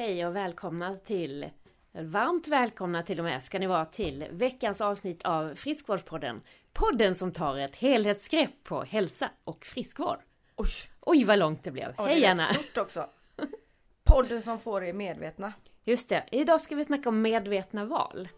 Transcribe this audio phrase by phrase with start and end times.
[0.00, 1.46] Hej och välkomna till
[1.92, 6.40] Varmt välkomna till och med ska ni vara till veckans avsnitt av Friskvårdspodden.
[6.72, 10.18] Podden som tar ett helhetsgrepp på hälsa och friskvård.
[10.56, 10.68] Oj,
[11.00, 11.94] Oj vad långt det blev.
[11.96, 12.54] ja, Hej det är Anna!
[12.54, 13.06] stort också.
[14.04, 15.52] Podden som får er medvetna.
[15.84, 18.28] Just det, idag ska vi snacka om medvetna val.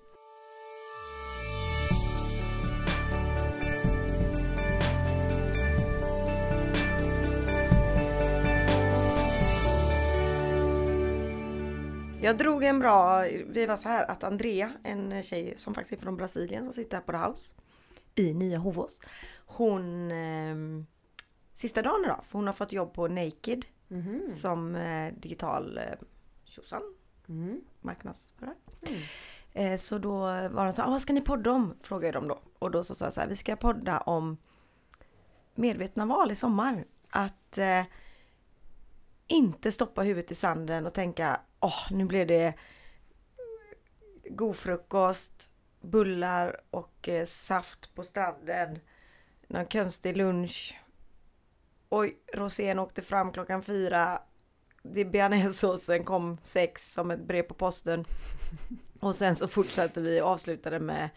[12.23, 16.05] Jag drog en bra, det var så här att Andrea, en tjej som faktiskt är
[16.05, 17.52] från Brasilien som sitter här på The House
[18.15, 19.01] i Nya Hovås.
[19.46, 20.56] Hon, eh,
[21.55, 24.30] sista dagen idag, för hon har fått jobb på Naked Mhm.
[24.41, 25.84] som eh, digital eh,
[26.45, 26.82] tjosan,
[27.29, 27.60] Mm.
[27.80, 28.54] marknadsförare.
[28.88, 29.02] Mm.
[29.52, 30.18] Eh, så då
[30.48, 31.74] var de så här, "Ah, vad ska ni podda om?
[31.82, 32.38] Frågade de då.
[32.59, 34.37] Och då så sa jag så här, vi ska podda om
[35.54, 36.84] medvetna val i sommar.
[37.10, 37.82] Att eh,
[39.27, 42.55] inte stoppa huvudet i sanden och tänka, åh nu blev det
[44.25, 48.79] god frukost, bullar och eh, saft på stranden.
[49.46, 50.79] Någon konstig lunch.
[51.88, 54.23] Oj, rosén åkte fram klockan fyra.
[54.82, 58.04] Det bearnaisesåsen kom sex som ett brev på posten.
[59.01, 61.09] Och sen så fortsatte vi och avslutade med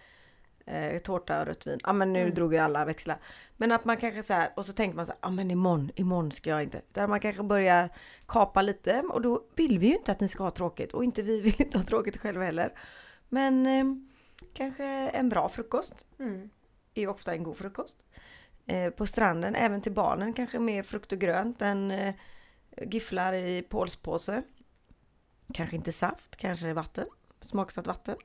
[0.66, 1.80] eh, tårta och rött vin.
[1.84, 2.34] Ja men nu Mm.
[2.36, 3.18] drog ju alla växlar.
[3.58, 5.92] Men att man kanske så här, och så tänker man så här, ja men imorgon,
[5.96, 6.82] imorgon ska jag inte.
[6.92, 7.90] Där man kanske börjar
[8.26, 11.22] kapa lite och då vill vi ju inte att ni ska ha tråkigt och inte
[11.22, 12.74] vi vill inte ha tråkigt själva heller.
[13.30, 13.86] Men eh,
[14.54, 16.50] kanske en bra frukost Mm.
[16.94, 17.98] är ju ofta en god frukost.
[18.66, 22.16] Eh, på stranden, även till barnen kanske mer frukt och grönt än eh,
[22.82, 24.42] gifflar i pålspåse.
[25.54, 27.06] Kanske inte saft, kanske vatten,
[27.42, 28.16] smaksatt vatten.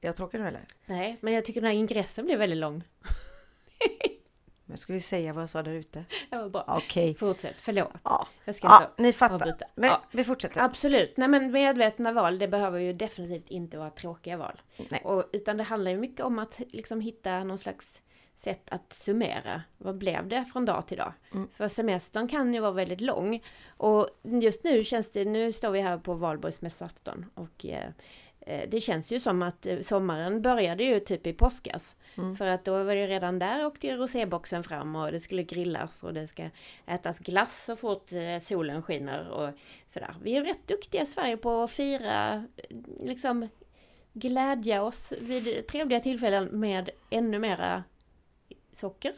[0.00, 0.64] Jag tråkar nu eller?
[0.86, 2.82] Nej, men jag tycker den här ingressen blev väldigt lång.
[4.64, 6.04] Men jag skulle ju säga vad jag sa där ute.
[6.30, 6.64] Bra.
[6.68, 7.14] Okej.
[7.14, 7.92] Fortsätt, förlåt.
[8.04, 8.26] Ja.
[8.44, 9.34] Jag ska ja, inte ni fattar.
[9.34, 9.66] avbryta.
[9.74, 10.02] Men Ja.
[10.10, 10.60] vi fortsätter.
[10.60, 14.60] Absolut, nej men medvetna val det behöver ju definitivt inte vara tråkiga val.
[14.88, 15.00] Nej.
[15.04, 18.02] Och, utan det handlar ju mycket om att liksom hitta någon slags
[18.36, 19.62] sätt att summera.
[19.78, 21.12] Vad blev det från dag till dag?
[21.32, 21.48] Mm.
[21.54, 23.42] För semestern kan ju vara väldigt lång.
[23.76, 27.90] Och just nu känns det, nu står vi här på valborgsmässoafton och eh,
[28.68, 31.96] det känns ju som att eh, sommaren började ju typ i påskas.
[32.16, 32.36] Mm.
[32.36, 36.02] För att då var det ju redan där åkte roséboxen fram och det skulle grillas
[36.02, 36.44] och det ska
[36.86, 39.50] ätas glass så fort eh, solen skiner och
[39.88, 40.14] sådär.
[40.22, 43.48] Vi är rätt duktiga i Sverige på att fira, eh, liksom
[44.12, 47.84] glädja oss vid trevliga tillfällen med ännu mera
[48.72, 49.12] socker,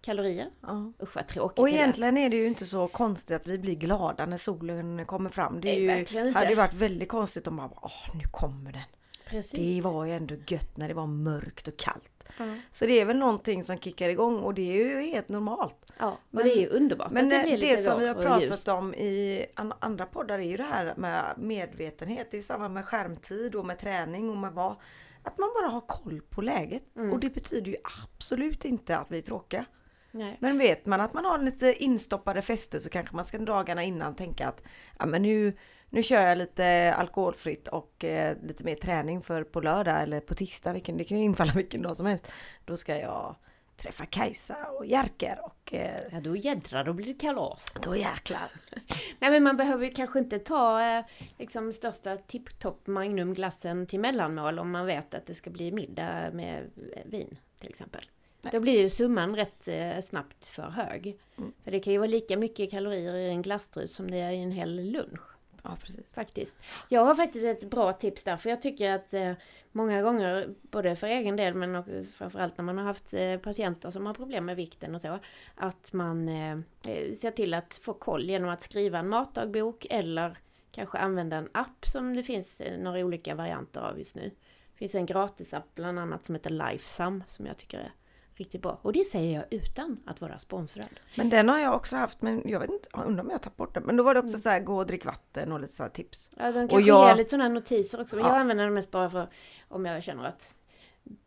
[0.00, 0.50] kalorier.
[0.60, 0.92] Ja.
[1.02, 4.26] Usch vad tråkigt Och egentligen är det ju inte så konstigt att vi blir glada
[4.26, 5.60] när solen kommer fram.
[5.60, 6.38] Det är Nej, ju, inte.
[6.38, 8.82] hade ju varit väldigt konstigt om man bara, åh nu kommer den.
[9.26, 9.52] Precis.
[9.52, 12.10] Det var ju ändå gött när det var mörkt och kallt.
[12.38, 12.44] Ja.
[12.72, 15.92] Så det är väl någonting som kickar igång och det är ju helt normalt.
[15.98, 18.42] ja, och Men- det är ju underbart Men att det det, som vi har pratat
[18.42, 18.68] ljust.
[18.68, 22.28] om i an, andra poddar är ju det här med medvetenhet.
[22.30, 24.76] Det är ju samma med skärmtid och med träning och med vad.
[25.22, 26.96] Att man bara har koll på läget.
[26.96, 27.12] Mm.
[27.12, 27.76] Och det betyder ju
[28.14, 29.64] absolut inte att vi är tråkiga.
[30.10, 30.36] Nej.
[30.40, 34.14] Men vet man att man har lite instoppade fester så kanske man ska dagarna innan
[34.14, 34.62] tänka att
[34.98, 35.56] ja, men nu,
[35.88, 40.34] nu kör jag lite alkoholfritt och eh, lite mer träning för på lördag eller på
[40.34, 42.26] tisdag, vilken, det kan ju infalla vilken dag som helst.
[42.64, 43.36] Då ska jag
[43.76, 47.74] träffa Kajsa och Jerker och eh, Ja då jädrar, då blir det kalas.
[47.82, 48.50] då jäklar.
[49.18, 51.04] Nej men man behöver ju kanske inte ta eh,
[51.38, 56.70] liksom största tipptopp magnumglassen till mellanmål om man vet att det ska bli middag med
[56.96, 58.04] eh, vin till exempel.
[58.42, 58.50] Nej.
[58.52, 61.18] Då blir ju summan rätt eh, snabbt för hög.
[61.38, 61.52] Mm.
[61.64, 64.42] För det kan ju vara lika mycket kalorier i en glasstrut som det är i
[64.42, 65.30] en hel lunch.
[65.62, 66.06] Ja precis.
[66.14, 66.56] Faktiskt.
[66.88, 69.32] Jag har faktiskt ett bra tips där för jag tycker att eh,
[69.72, 73.90] många gånger, både för egen del men och framförallt när man har haft eh, patienter
[73.90, 75.18] som har problem med vikten och så,
[75.54, 76.52] att man eh,
[76.88, 80.38] eh, ser till att få koll genom att skriva en matdagbok eller
[80.70, 84.30] kanske använda en app som det finns eh, några olika varianter av just nu.
[84.72, 87.92] Det finns en gratisapp bland annat som heter Lifesum som jag tycker är
[88.40, 88.78] riktigt bra.
[88.82, 90.86] Och det säger jag utan att vara sponsrad.
[91.16, 93.56] Men den har jag också haft men jag vet inte, jag undrar om jag tagit
[93.56, 93.82] bort den.
[93.82, 94.40] Men då var det också Mm.
[94.40, 96.30] så här gå och drick vatten och lite så här tips.
[96.36, 98.16] Ja, de Och kanske jag- ger lite sådana notiser också.
[98.16, 98.30] Men Ja.
[98.32, 99.26] jag använder den mest bara för
[99.68, 100.56] om jag känner att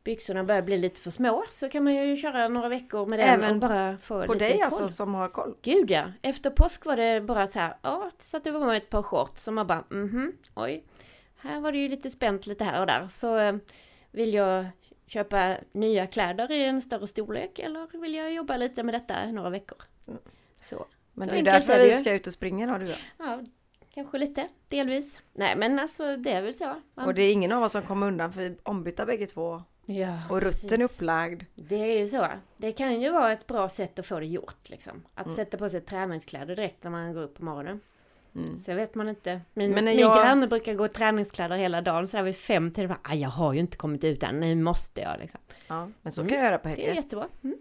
[0.03, 1.43] byxorna börjar bli lite för små.
[1.51, 4.45] Så kan man ju köra några veckor med den Även och bara få På lite
[4.45, 4.63] dig koll.
[4.63, 5.55] alltså som har koll.
[5.61, 6.03] Gud ja!
[6.21, 9.55] Efter påsk var det bara så här, ja, satte på mig ett par shorts som
[9.55, 10.83] man bara, mhm, oj.
[11.37, 13.07] Här var det ju lite spänt lite här och där.
[13.07, 13.55] Så eh,
[14.11, 14.65] vill jag
[15.07, 19.49] köpa nya kläder i en större storlek eller vill jag jobba lite med detta några
[19.49, 19.77] veckor?
[20.07, 20.19] Mm.
[20.61, 20.85] Så.
[21.13, 22.97] Men Så det är därför vi ska ut och springa då du jag.
[23.17, 23.39] Ja,
[23.93, 25.21] kanske lite, delvis.
[25.33, 26.75] Nej men alltså det är väl så.
[26.95, 29.63] Man- Och det är ingen av oss som kommer undan för vi ombytta bägge två.
[29.85, 31.43] Ja, Och rutten är upplagd.
[31.55, 32.27] Det är ju så.
[32.57, 35.03] Det kan ju vara ett bra sätt att få det gjort liksom.
[35.13, 35.35] Att Mm.
[35.35, 37.79] sätta på sig träningskläder direkt när man går upp på morgonen.
[38.35, 38.57] Mm.
[38.57, 39.41] Så vet man inte.
[39.53, 42.07] Min, Men min jag- granne brukar gå i träningskläder hela dagen.
[42.07, 44.55] Så är vi fem till bara, "Aj, jag har ju inte kommit ut än, nu
[44.55, 45.39] måste jag liksom.
[45.67, 46.29] Ja, men så Mm.
[46.29, 46.93] kan jag göra på Det är helger.
[46.93, 47.27] jättebra.
[47.43, 47.57] Mm.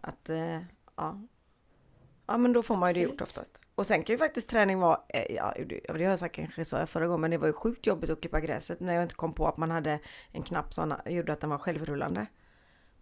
[0.00, 0.58] Att, eh,
[0.96, 1.20] ja.
[2.26, 3.50] ja, men då får man ju det gjort oftast.
[3.74, 6.64] Och sen kan ju faktiskt träning vara, eh, ja det det har jag sagt kanske
[6.64, 9.02] sa jag förra gången, men det var ju sjukt jobbigt att klippa gräset när jag
[9.02, 9.98] inte kom på att man hade
[10.32, 12.26] en knapp som gjorde att den var självrullande.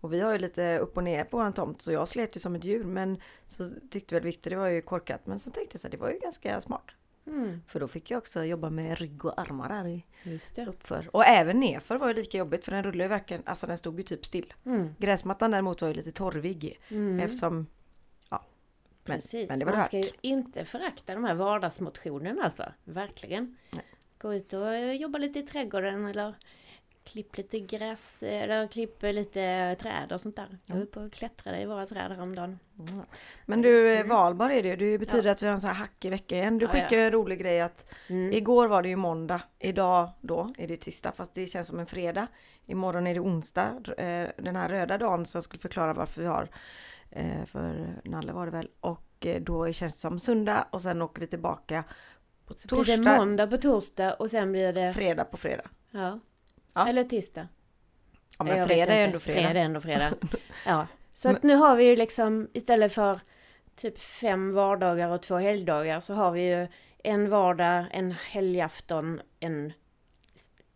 [0.01, 2.41] Och vi har ju lite upp och ner på våran tomt så jag slet ju
[2.41, 5.75] som ett djur men så tyckte väl Victor det var ju korkat men så tänkte
[5.75, 6.85] jag så här, det var ju ganska smart.
[7.27, 7.63] Mm.
[7.69, 10.67] För då fick jag också jobba med rygg och armar där i Just det.
[10.67, 11.09] uppför.
[11.13, 13.99] Och även nerför var ju lika jobbigt för den rullade ju verkligen, alltså den stod
[13.99, 14.55] ju typ still.
[14.65, 14.95] Mm.
[14.99, 17.21] Gräsmattan däremot var ju lite torvig Mm.
[17.21, 17.67] eftersom,
[18.31, 18.45] ja.
[19.05, 22.65] Men, Precis, men det var man ska ju inte förakta de här vardagsmotionerna alltså.
[22.85, 23.57] Verkligen.
[23.71, 23.85] Nej.
[24.19, 26.35] Gå ut och jobba lite i trädgården eller
[27.13, 30.59] klipp lite gräs eller klipp lite träd och sånt där.
[30.67, 32.59] Jag var uppe och klättrade i våra träd häromdagen.
[32.79, 33.05] Mm.
[33.47, 34.77] Men du, eh, valbar är det.
[34.77, 36.59] Det betyder att vi har en sån här hackig vecka igen.
[36.59, 36.83] Du Ja, ja.
[36.83, 38.33] skickade en rolig grej att Mm.
[38.33, 39.41] igår var det ju måndag.
[39.59, 42.27] Idag då är det tisdag fast det känns som en fredag.
[42.67, 43.83] Imorgon är det onsdag.
[43.99, 46.49] Eh, Den här röda dagen som skulle förklara varför vi har.
[47.11, 48.69] eh, För Nalle var det väl.
[48.81, 51.85] Och eh, då känns det som söndag och sen åker vi tillbaka
[52.47, 54.93] på Så blir det torsdag, måndag på torsdag och sen blir det...
[54.93, 55.65] fredag på fredag.
[55.91, 56.19] Ja.
[56.79, 56.89] Ja.
[56.89, 57.49] Eller tisdag.
[58.39, 59.41] Ja men fredag är ändå fredag.
[59.43, 60.15] Fredag är ändå fredag.
[60.67, 60.87] Ja.
[61.13, 63.21] Så att nu har vi ju liksom istället för
[63.77, 66.69] typ fem vardagar och två helgdagar så har vi ju
[67.05, 69.73] en vardag, en helgafton, en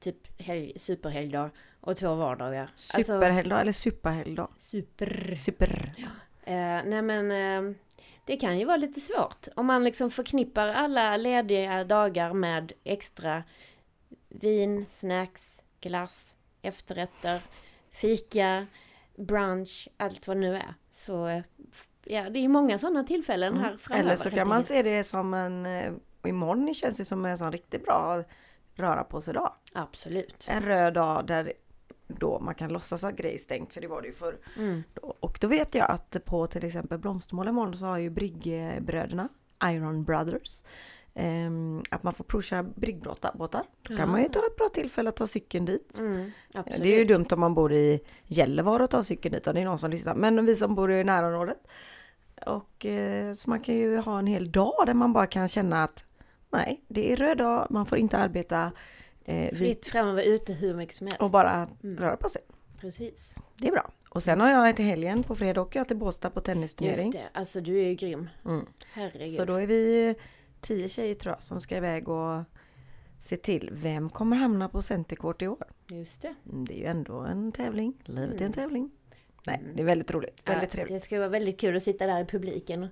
[0.00, 1.50] typ helg, superhelgdag
[1.81, 2.62] och två vardagar.
[2.62, 4.49] Alltså, Superhelgdag eller superhelgdag?
[4.56, 5.34] super.
[5.34, 5.93] Super.
[6.44, 6.54] Eh,
[6.84, 7.76] nej men eh,
[8.26, 13.43] det kan ju vara lite svårt om man liksom förknippar alla lediga dagar med extra
[14.28, 17.40] vin, snacks, glass, efterrätter,
[17.90, 18.67] fika,
[19.17, 20.75] brunch, allt vad det nu är.
[20.90, 21.43] Så
[22.05, 24.00] ja, det är många sådana tillfällen här framöver.
[24.00, 24.06] Mm.
[24.06, 25.93] Eller så kan man se det som en, eh,
[26.23, 28.25] imorgon känns det som en sån riktigt bra
[28.75, 29.52] röra på sig dag.
[29.73, 30.44] Absolut.
[30.49, 31.52] En röd dag där
[32.06, 34.38] då man kan låtsas att grej är stängt, för det var det ju förr.
[34.56, 34.82] Mm.
[35.02, 39.28] Och då vet jag att på till exempel Blomstermål imorgon så har ju Briggbröderna,
[39.64, 40.61] Iron Brothers,
[41.14, 43.32] ehm, att man får provköra briggbåtar.
[43.35, 43.62] båtar.
[43.88, 45.99] Då kan man ju ta ett bra tillfälle att ta cykeln dit.
[45.99, 46.31] Mm.
[46.53, 49.61] Det är ju dumt om man bor i Gällivare och tar cykeln dit, om det
[49.61, 50.14] är någon som lyssnar.
[50.14, 51.59] Men vi som bor i närområdet.
[52.47, 55.85] Och eh, så man kan ju ha en hel dag där man bara kan känna
[55.85, 56.05] att
[56.50, 58.73] nej, det är röd dag, man får inte arbeta
[59.25, 61.20] vid, Fritt fram och vara ute hur mycket som helst.
[61.23, 61.97] och bara Mm.
[61.99, 62.43] röra på sig.
[62.81, 63.35] Precis.
[63.56, 63.91] Det är bra.
[64.09, 67.11] Och sen har jag till helgen, på fredag åker jag till Båstad på Just tennisturnering.
[67.11, 67.29] det.
[67.32, 68.29] Alltså du är ju grym.
[68.44, 68.67] Mm.
[68.93, 69.37] Herregud.
[69.37, 70.14] Så då är vi
[70.62, 72.43] tio tjejer tror jag som ska iväg och
[73.26, 75.64] se till vem kommer hamna på Centercourt i år.
[75.91, 76.35] Just det.
[76.53, 77.94] Mm, Det är ju ändå en tävling.
[78.05, 78.53] Livet är en Mm.
[78.53, 78.91] tävling.
[79.47, 79.76] Nej, Mm.
[79.76, 80.41] det är väldigt roligt.
[80.44, 80.97] Väldigt Ja, trevligt.
[81.00, 82.88] Det ska vara väldigt kul att sitta där i publiken.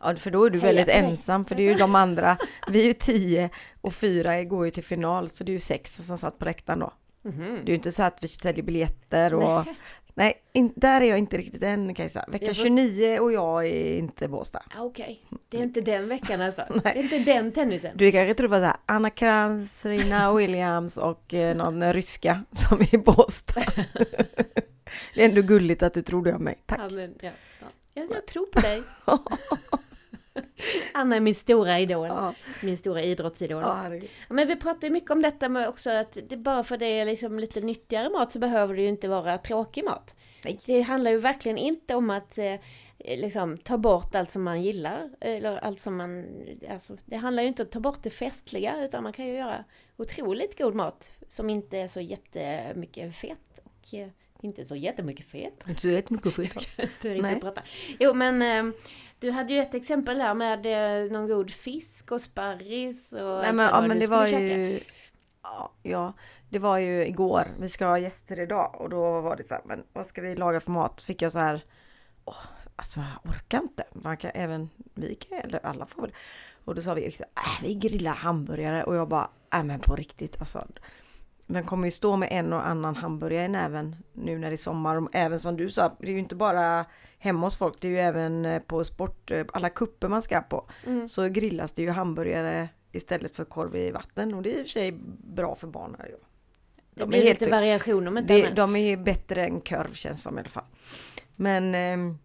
[0.00, 2.36] Ja, för då är du Heja väldigt ensam för det är ju de andra.
[2.68, 6.06] Vi är ju tio och fyra går ju till final så det är ju sex
[6.06, 6.92] som satt på läktaren då.
[7.22, 7.38] Mhm.
[7.44, 9.74] Det är ju inte så att vi säljer biljetter och Nej.
[10.16, 12.24] Nej, in, där är jag inte riktigt än Kajsa.
[12.28, 14.62] Vecka Jag får- 29 och jag är inte Båstad.
[14.78, 16.64] Ah, Okej, det är inte den veckan alltså.
[16.82, 17.96] Det är inte den tennisen.
[17.96, 22.80] Du kanske tror på så här, Anna Krantz, Serena Williams och eh, någon ryska som
[22.80, 23.60] är i Båstad.
[25.14, 26.58] det är ändå gulligt att du tror det om mig.
[26.66, 26.80] Tack.
[26.82, 27.66] Ja, men, ja, ja.
[27.94, 28.82] Jag, jag tror på dig.
[30.94, 32.06] Anna är min stora idol.
[32.08, 33.62] Ja, Min stora idrottsidol.
[33.62, 33.90] ja,
[34.28, 37.04] Men vi pratar ju mycket om detta med också att det, bara för det är
[37.04, 40.16] liksom lite nyttigare mat så behöver det ju inte vara tråkig mat.
[40.44, 40.60] Nej.
[40.66, 42.54] Det handlar ju verkligen inte om att eh,
[42.98, 45.10] liksom ta bort allt som man gillar.
[45.20, 46.26] Eller allt som man,
[46.70, 49.34] alltså, det handlar ju inte om att ta bort det festliga utan man kan ju
[49.34, 49.64] göra
[49.96, 54.08] otroligt god mat som inte är så jättemycket fet och eh,
[54.44, 55.64] inte så jättemycket fet.
[55.82, 56.56] Du vet mycket skit.
[56.56, 57.40] Inte riktigt Nej.
[57.40, 57.62] prata.
[57.98, 58.74] Jo men eh,
[59.18, 63.52] du hade ju ett exempel där med eh, någon god fisk och sparris och Nej
[63.52, 64.38] men, ja, men det var käka.
[64.38, 64.80] ju...
[65.82, 66.12] Ja,
[66.48, 67.44] det var ju igår.
[67.60, 70.36] Vi ska ha gäster idag och då var det så här, men vad ska vi
[70.36, 71.02] laga för mat?
[71.02, 71.64] Fick jag så här,
[72.24, 72.44] åh,
[72.76, 73.84] alltså jag orkar inte.
[73.92, 76.12] Man kan, även vi kan, eller alla får väl.
[76.64, 80.40] Och då sa vi, äh, vi grillar hamburgare och jag bara, äh men på riktigt
[80.40, 80.66] alltså.
[81.46, 84.56] Man kommer ju stå med en och annan hamburgare i näven nu när det är
[84.56, 84.96] sommar.
[84.96, 86.84] Och även som du sa, det är ju inte bara
[87.18, 90.40] hemma hos folk, det är ju även eh, på sport, eh, alla kupper man ska
[90.40, 91.08] på Mm.
[91.08, 94.66] så grillas det ju hamburgare istället för korv i vatten och det är i och
[94.66, 94.92] för sig
[95.34, 95.96] bra för barn.
[95.98, 96.16] Här, ja.
[96.94, 100.22] Det De blir helt- lite variation om inte det, de är bättre än korv känns
[100.22, 100.64] som i alla fall.
[101.36, 102.18] Men ehm,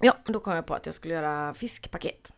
[0.00, 2.32] ja, då kom jag på att jag skulle göra fiskpaket.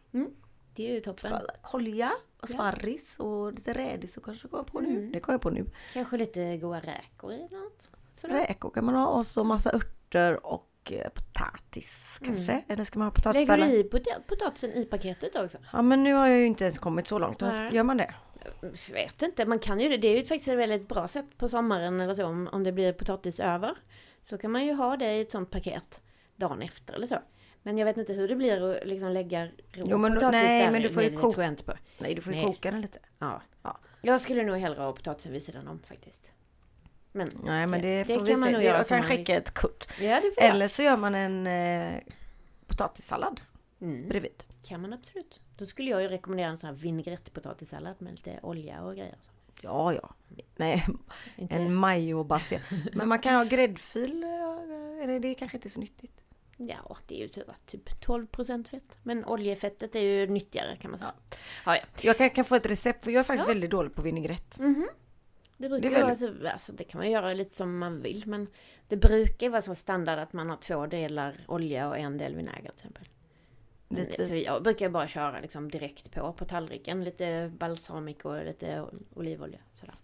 [0.74, 1.32] Det är ju toppen.
[1.62, 2.54] Kolja och Ja.
[2.54, 4.88] sparris och lite rädis och kanske kom jag på nu.
[4.88, 5.12] Mm.
[5.12, 5.66] Det kom jag på nu.
[5.92, 7.90] Kanske lite goda räkor i något.
[8.16, 8.34] Sådär.
[8.34, 12.52] Räkor kan man ha och så massa örter och eh, potatis kanske.
[12.52, 12.64] Mm.
[12.68, 15.58] Eller ska man ha Lägger du i pot- potatisen i paketet också?
[15.72, 17.40] Ja men nu har jag ju inte ens kommit så långt.
[17.40, 17.74] Nej.
[17.74, 18.14] Gör man det?
[18.62, 19.96] Jag vet inte, man kan ju det.
[19.96, 22.72] Det är ju faktiskt ett väldigt bra sätt på sommaren eller så om, om det
[22.72, 23.74] blir potatis över.
[24.22, 26.00] Så kan man ju ha det i ett sånt paket
[26.36, 27.16] dagen efter eller så.
[27.66, 30.62] Men jag vet inte hur det blir att liksom lägga rå Jo, men potatis nej,
[30.64, 30.70] där.
[30.70, 31.72] men du får ju koka- jag på.
[31.98, 32.46] Nej du får ju Nej.
[32.54, 32.98] koka den lite.
[33.18, 33.42] Ja.
[33.62, 33.78] Ja.
[34.02, 36.30] Jag skulle nog hellre ha potatisen vid sidan om faktiskt.
[37.12, 39.86] Men Nej men det, det får kan man nog göra Jag kan skicka ett kort.
[40.00, 40.50] ja, det får jag.
[40.54, 42.00] Eller så gör man en eh,
[42.66, 43.40] potatissallad
[43.80, 44.08] Mm.
[44.08, 44.44] bredvid.
[44.68, 45.40] kan man absolut.
[45.56, 49.16] Då skulle jag ju rekommendera en sån här vinägrett-potatissallad med lite olja och grejer.
[49.20, 49.30] Så.
[49.62, 50.14] Ja ja.
[50.56, 50.86] Nej,
[51.36, 52.62] Inte, en majobaserad.
[52.92, 54.22] Men man kan ha gräddfil.
[54.24, 56.20] eh, Eller det kanske inte är så nyttigt.
[56.56, 58.98] Ja, det är ju typ, typ 12% fett.
[59.02, 61.12] Men oljefettet är ju nyttigare kan man säga.
[61.66, 61.82] Ja, ja.
[62.00, 63.52] Jag kan, kan få ett recept för jag är faktiskt Ja.
[63.54, 64.58] väldigt dålig på vinägrett.
[64.58, 64.88] Mhm.
[65.56, 68.02] Det brukar Det är vara väldigt- så, alltså, det kan man göra lite som man
[68.02, 68.46] vill men
[68.88, 72.60] det brukar vara så standard att man har två delar olja och en del vinäger
[72.60, 73.08] till exempel.
[73.88, 78.44] Men, Lite- så jag brukar bara köra liksom direkt på på tallriken, lite balsamico och
[78.44, 78.84] lite
[79.14, 79.58] olivolja.
[79.72, 79.94] Sådär.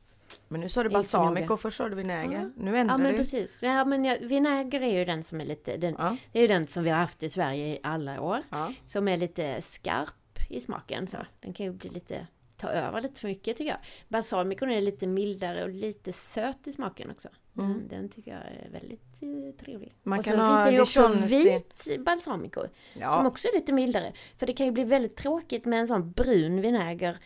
[0.52, 2.32] Men nu sa du balsamico först sa du vinäger.
[2.38, 2.50] Ja.
[2.56, 3.16] Nu ändrar Ja men du.
[3.18, 3.58] precis.
[3.62, 6.48] Ja, men jag, vinäger är ju den som är lite, den, Ja, det är ju
[6.48, 8.42] den som vi har haft i Sverige i alla år.
[8.50, 8.72] ja.
[8.86, 11.16] Som är lite skarp i smaken så.
[11.40, 12.26] Den kan ju bli lite,
[12.56, 13.78] ta över lite för mycket tycker jag.
[14.08, 17.28] Balsamicon är lite mildare och lite söt i smaken också.
[17.52, 17.88] Den, Mm.
[17.88, 19.94] den tycker jag är väldigt eh, trevlig.
[20.02, 21.08] Man och kan så ha finns det ju också
[21.88, 22.60] vit balsamico.
[22.94, 24.12] Som också är lite mildare.
[24.38, 27.18] För det kan ju bli väldigt tråkigt med en sån brun vinäger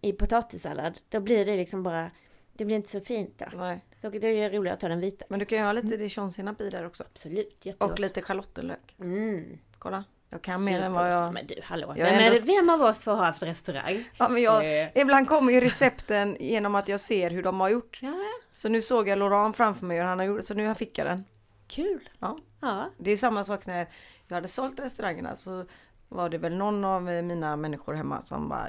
[0.00, 0.98] i potatissallad.
[1.08, 2.10] Då blir det liksom bara,
[2.52, 3.56] det blir inte så fint då.
[3.58, 3.84] Nej.
[4.00, 5.24] Då är det roligare att ta den vita.
[5.28, 7.04] Men du kan ju ha lite dijonsenap i där också.
[7.12, 7.92] Absolut, jättegott.
[7.92, 8.94] Och lite schalottenlök.
[9.00, 9.58] Mm.
[9.78, 10.04] Kolla.
[10.30, 11.32] Jag kan mer än vad jag...
[11.34, 11.94] Men du, hallå.
[11.96, 14.04] Jag vem, ändå- det, vem av oss får ha haft restaurang?
[14.16, 14.82] Ja, men jag...
[14.82, 17.98] Eh, Ibland kommer ju recepten genom att jag ser hur de har gjort.
[18.02, 18.14] Ja,
[18.52, 21.06] Så nu såg jag Laurent framför mig och han har gjort så nu fick jag
[21.06, 21.24] den.
[21.68, 22.08] kul.
[22.18, 22.38] Ja.
[22.60, 22.84] Ja.
[22.98, 23.86] Det är samma sak när
[24.28, 25.64] jag hade sålt restaurangerna så
[26.08, 28.68] var det väl någon av mina människor hemma som bara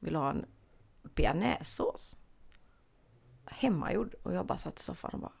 [0.00, 0.44] ville ha en
[1.02, 2.16] bearnaisesås.
[3.46, 5.32] Hemmagjord och jag bara satt i soffan och bara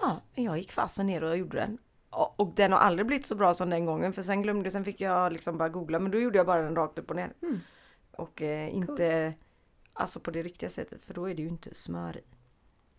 [0.00, 1.78] Ja, jag gick fasen ner och gjorde den.
[2.10, 4.84] Och och den har aldrig blivit så bra som den gången för sen glömde sen
[4.84, 7.32] fick jag liksom bara googla men då gjorde jag bara den rakt upp och ner.
[7.42, 7.60] Mm.
[8.12, 9.34] Och eh, inte
[9.92, 12.22] alltså på det riktiga sättet för då är det ju inte smör i.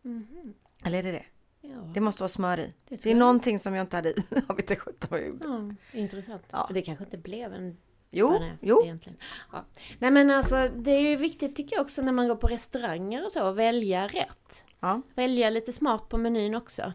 [0.08, 0.54] Mhm.
[0.84, 1.26] Eller är det det?
[1.62, 2.74] Ja, Det måste vara smör i.
[2.88, 3.20] det Det är jag.
[3.20, 4.24] någonting som jag inte hade i.
[4.48, 5.46] Jag vet inte vad jag gjorde.
[5.92, 6.44] Ja, intressant.
[6.52, 6.64] Ja.
[6.64, 7.78] Och det kanske inte blev en
[8.14, 8.82] Jo, bearnaise jo.
[8.84, 9.18] egentligen.
[9.52, 9.66] Ja.
[10.00, 13.26] Nej men alltså det är ju viktigt tycker jag också när man går på restauranger
[13.26, 14.66] och så, att välja rätt.
[14.80, 15.02] Ja.
[15.16, 16.94] Välja lite smart på menyn också.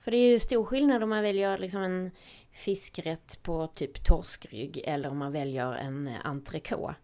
[0.00, 2.10] För det är ju stor skillnad om man väljer liksom en
[2.52, 6.94] fiskrätt på typ torskrygg eller om man väljer en eh, entrecote.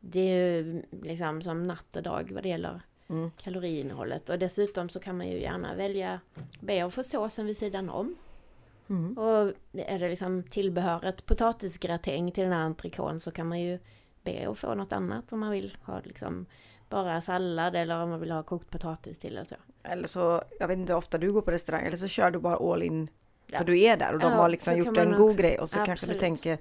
[0.00, 3.30] Det är ju liksom som natt och dag vad det gäller Mm.
[3.42, 4.30] kaloriinnehållet.
[4.30, 6.20] Och dessutom så kan man ju gärna välja,
[6.60, 8.16] be att få såsen vid sidan om.
[8.88, 9.18] Mm.
[9.18, 13.78] Och är det liksom tillbehöret potatisgratäng till den här entrecôten så kan man ju
[14.22, 16.46] be att få något annat om man vill ha liksom
[16.88, 19.54] bara sallad eller om man vill ha kokt potatis till eller så.
[19.82, 22.38] Eller så, jag vet inte hur ofta du går på restaurang, eller så kör du
[22.38, 23.08] bara all in.
[23.46, 23.58] Ja.
[23.58, 25.38] För du är där och de Ja, har liksom gjort en man god också.
[25.38, 26.16] grej och så kanske Absolut.
[26.16, 26.58] du tänker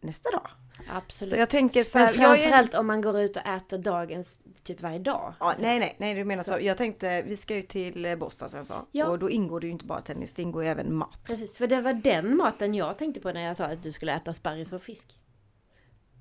[0.00, 0.48] nästa dag.
[0.88, 1.30] Absolut.
[1.30, 3.78] Så jag tänker så Men här, jag är, framförallt om man går ut och äter
[3.78, 5.34] dagens typ varje dag.
[5.40, 6.50] ja, nej nej nej du menar så.
[6.50, 6.58] Så.
[6.60, 8.86] Jag tänkte vi ska ju till eh, Boston som jag sa.
[8.92, 9.08] Ja.
[9.08, 11.24] Och då ingår det ju inte bara tennis, det ingår ju även mat.
[11.24, 14.12] Precis, för det var den maten jag tänkte på när jag sa att du skulle
[14.12, 15.19] äta sparris och fisk.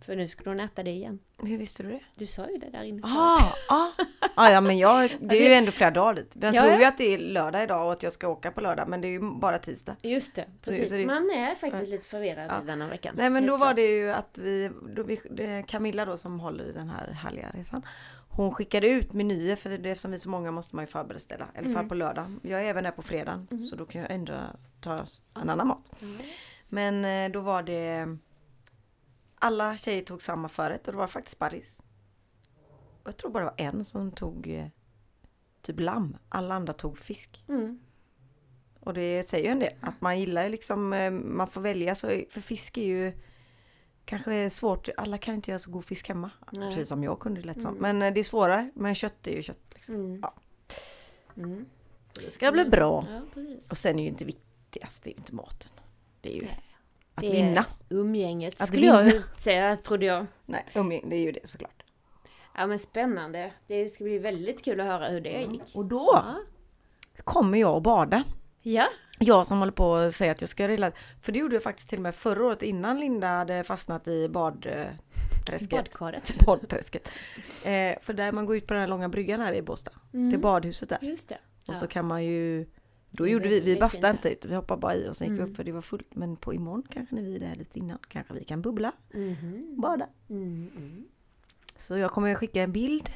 [0.06, 1.20] För nu skulle hon äta det igen.
[1.44, 2.00] Hur visste du det?
[2.18, 3.02] Du sa ju det där inne.
[3.04, 3.40] Ah,
[3.70, 3.88] ah.
[4.36, 6.32] ah, ja men jag, det är ju ändå flera dagar dit.
[6.42, 8.62] Jag Ja, tror ju att det är lördag idag och att jag ska åka på
[8.62, 9.96] lördag men det är ju bara tisdag.
[10.02, 10.90] Just det, precis.
[10.90, 12.62] Det- Man är faktiskt lite förvirrad Ja.
[12.66, 13.14] denna veckan.
[13.18, 13.76] Nej men då var klart.
[13.76, 15.18] det ju att vi, då vi,
[15.68, 17.82] Camilla då som håller i den här härliga resan.
[18.32, 21.46] Hon skickade ut menyer för det, eftersom vi är så många måste man ju förbeställa.
[21.56, 21.90] I alla fall Mm.
[21.90, 22.26] på lördag.
[22.42, 23.64] Jag är även där på fredagen Mm.
[23.68, 24.94] så då kan jag ändra, ta
[25.42, 25.92] en annan mat.
[26.02, 26.18] Mm.
[26.68, 28.18] Men eh, då var det
[29.40, 31.82] alla tjejer tog samma förrätt och det var faktiskt sparris.
[33.02, 34.68] Och jag tror bara det var en som tog eh,
[35.62, 36.18] typ lamm.
[36.30, 37.44] Alla andra tog fisk.
[37.48, 37.80] Mm.
[38.80, 41.96] Och det säger ju en del att man gillar ju liksom, eh, man får välja
[41.96, 43.14] så, för fisk är ju
[44.06, 46.32] kanske svårt, alla kan inte göra så god fisk hemma.
[46.52, 46.70] Nej.
[46.70, 47.78] Precis som jag kunde lätt som.
[47.78, 47.82] Mm.
[47.82, 49.74] Men eh, det är svårare, men kött är ju kött.
[49.74, 49.96] Liksom.
[49.96, 50.20] Mm.
[50.22, 50.34] Ja.
[51.38, 51.66] Mm.
[52.12, 53.06] Så det ska bli bra.
[53.10, 53.42] Ja.
[53.72, 55.72] Och sen är ju inte viktigast, det är ju inte maten.
[56.22, 56.69] Det är ju Nej.
[57.20, 57.66] Att Det vinna.
[57.90, 59.24] Umgänget Att skulle jag vinna.
[59.38, 60.26] säga, trodde jag.
[60.46, 61.84] Nej, umgäng, det är ju det såklart.
[62.58, 63.52] Ja men spännande.
[63.68, 65.62] Det ska bli väldigt kul att höra hur det gick.
[65.76, 66.36] Och då Ja.
[67.24, 68.24] kommer jag att bada.
[68.62, 68.86] Ja.
[69.20, 71.90] Jag som håller på att säga att jag ska rela, för det gjorde jag faktiskt
[71.90, 75.70] till och med förra året innan Linda hade fastnat i badträsket.
[75.70, 76.34] Badkaret.
[76.46, 77.10] badträsket.
[77.66, 79.92] Eh, för där man går ut på den här långa bryggan här i Båstad.
[80.14, 80.32] Mm.
[80.32, 80.98] Till badhuset där.
[81.02, 81.36] Just det.
[81.68, 81.80] Och Ja.
[81.80, 82.66] så kan man ju
[83.12, 85.38] Då Det gjorde vi, vi bastade inte ut, vi hoppade bara i och sen gick
[85.38, 85.50] vi Mm.
[85.52, 86.16] upp för det var fullt.
[86.16, 89.76] Men på imorgon kanske när vi är där lite innan, kanske vi kan bubbla, Mhm.
[89.82, 90.08] bada.
[90.30, 91.08] Mm, mm.
[91.78, 93.10] Så jag kommer skicka en bild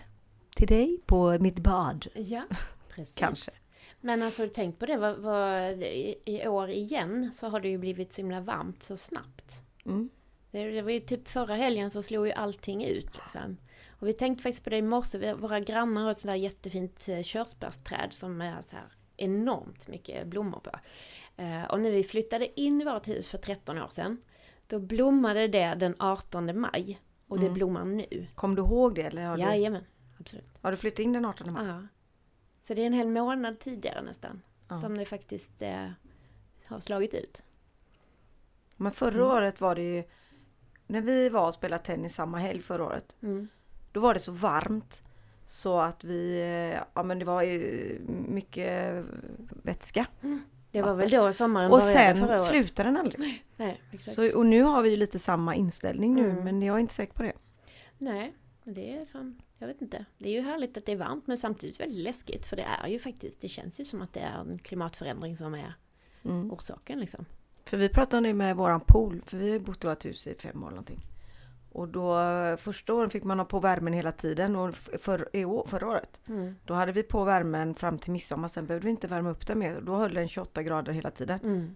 [0.55, 2.07] till dig på mitt bad.
[2.15, 2.43] Ja,
[2.89, 3.15] precis.
[3.15, 3.51] Kanske.
[4.01, 8.12] Men alltså tänk på det, vad, vad, i, år igen så har det ju blivit
[8.13, 9.62] så himla varmt så snabbt.
[9.85, 10.09] Mm.
[10.51, 13.57] Det, det var ju typ förra helgen så slog ju allting ut liksom.
[13.89, 16.35] Och vi tänkte faktiskt på det i morse, vi, våra grannar har ett sånt där
[16.35, 18.85] jättefint eh, körsbärsträd som är så här
[19.24, 20.72] enormt mycket blommor på.
[21.42, 24.18] Eh, och när vi flyttade in i vårt hus för 13 år sedan,
[24.68, 27.00] då blommade det den 18 maj.
[27.27, 27.53] Och det Mm.
[27.53, 28.27] blommar nu.
[28.36, 29.84] Kom du ihåg det eller har, du, Jajamän,
[30.20, 30.46] absolut.
[30.62, 31.68] har du flyttat in den 18 maj?
[31.68, 31.88] Ja.
[32.68, 34.42] Så det är en hel månad tidigare nästan.
[34.70, 34.82] Ja.
[34.82, 35.89] Som det faktiskt eh,
[36.65, 37.44] har slagit ut.
[38.77, 39.27] Men förra Mm.
[39.27, 40.03] året var det ju,
[40.88, 43.48] när vi var och spelade tennis samma helg förra året, Mm.
[43.92, 45.01] då var det så varmt
[45.53, 46.39] så att vi,
[46.95, 47.43] ja men det var
[48.29, 49.05] mycket
[49.63, 50.05] vätska.
[50.72, 52.41] Det var väl då sommaren Och började förra sen året.
[52.45, 53.43] slutade den aldrig.
[53.57, 54.15] Nej, exakt.
[54.15, 56.43] Så, och nu har vi ju lite samma inställning nu Mm.
[56.43, 57.33] men jag är inte säker på det.
[57.98, 58.33] Nej,
[58.63, 60.05] det är som, jag vet inte.
[60.17, 62.88] Det är ju härligt att det är varmt men samtidigt väldigt läskigt för det är
[62.89, 65.74] ju faktiskt, det känns ju som att det är en klimatförändring som är
[66.25, 66.51] Mm.
[66.51, 67.25] orsaken liksom.
[67.65, 70.27] För vi pratade om det med våran pool, för vi har bott i vårt hus
[70.27, 71.00] i fem år någonting.
[71.74, 72.18] Och då
[72.58, 76.22] första åren fick man ha på värmen hela tiden och för, i år, förra året
[76.27, 76.56] Mm.
[76.65, 79.60] då hade vi på värmen fram till midsommar, sen behövde vi inte värma upp den
[79.60, 79.82] mer.
[79.82, 81.39] Då höll den 28 grader hela tiden.
[81.44, 81.75] Mm.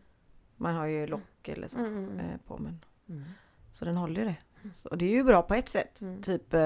[0.56, 2.20] Man har ju lock eller så Mm, mm, mm.
[2.26, 2.80] eh, på men
[3.72, 4.70] så den håller ju det.
[4.72, 6.60] Så det är ju bra på ett sätt, typ eh,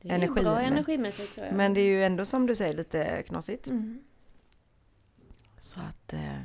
[0.00, 1.34] Det är Energi, bra energimässigt.
[1.34, 3.68] Så men det är ju ändå som du säger lite knasigt.
[5.58, 6.36] Så att eh,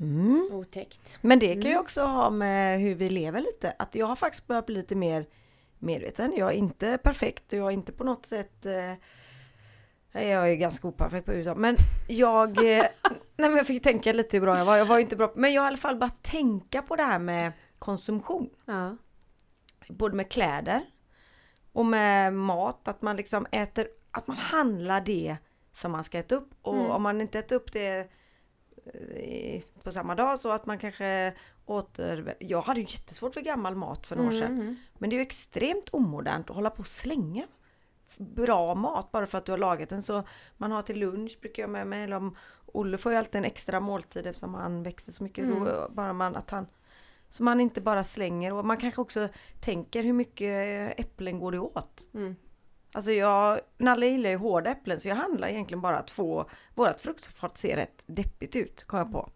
[0.00, 0.48] mm.
[0.52, 1.18] Otäckt.
[1.20, 1.80] Men det kan ju Mm.
[1.80, 3.74] också ha med hur vi lever lite.
[3.78, 5.26] Att jag har faktiskt börjat bli lite mer
[5.78, 6.32] medveten.
[6.36, 8.94] Jag är inte perfekt och jag är inte på något sätt eh,
[10.12, 11.54] jag är ganska operfekt på USA.
[11.54, 11.76] Men
[12.08, 12.84] jag, eh,
[13.36, 14.76] nej men jag fick tänka lite hur bra jag var.
[14.76, 15.32] Jag var inte bra.
[15.36, 18.50] Men jag har i alla fall bara tänka på det här med konsumtion.
[18.64, 18.96] Ja.
[19.88, 20.80] Både med kläder
[21.72, 22.88] och med mat.
[22.88, 25.36] Att man liksom äter, att man handlar det
[25.72, 26.50] som man ska äta upp.
[26.62, 26.90] Och Mm.
[26.90, 28.10] om man inte äter upp det
[29.82, 31.34] på samma dag så att man kanske
[31.66, 32.34] åter...
[32.38, 34.60] Jag hade ju jättesvårt för gammal mat för några år sedan.
[34.60, 34.76] Mm.
[34.98, 37.46] Men det är ju extremt omodernt att hålla på och slänga
[38.16, 40.02] bra mat bara för att du har lagat den.
[40.02, 40.22] Så
[40.56, 42.04] man har till lunch brukar jag med mig.
[42.04, 45.44] Eller om, Olle får ju alltid en extra måltid eftersom han växer så mycket.
[45.44, 45.64] Mm.
[45.64, 46.66] Då, bara man, att han,
[47.30, 49.28] så man inte bara slänger och man kanske också
[49.60, 52.06] tänker hur mycket äpplen går det åt?
[52.14, 52.36] Mm.
[52.92, 56.44] Alltså jag, Nalle gillar ju hårda äpplen så jag handlar egentligen bara två.
[56.74, 59.30] Vårat fruktfat ser rätt deppigt ut kom jag på.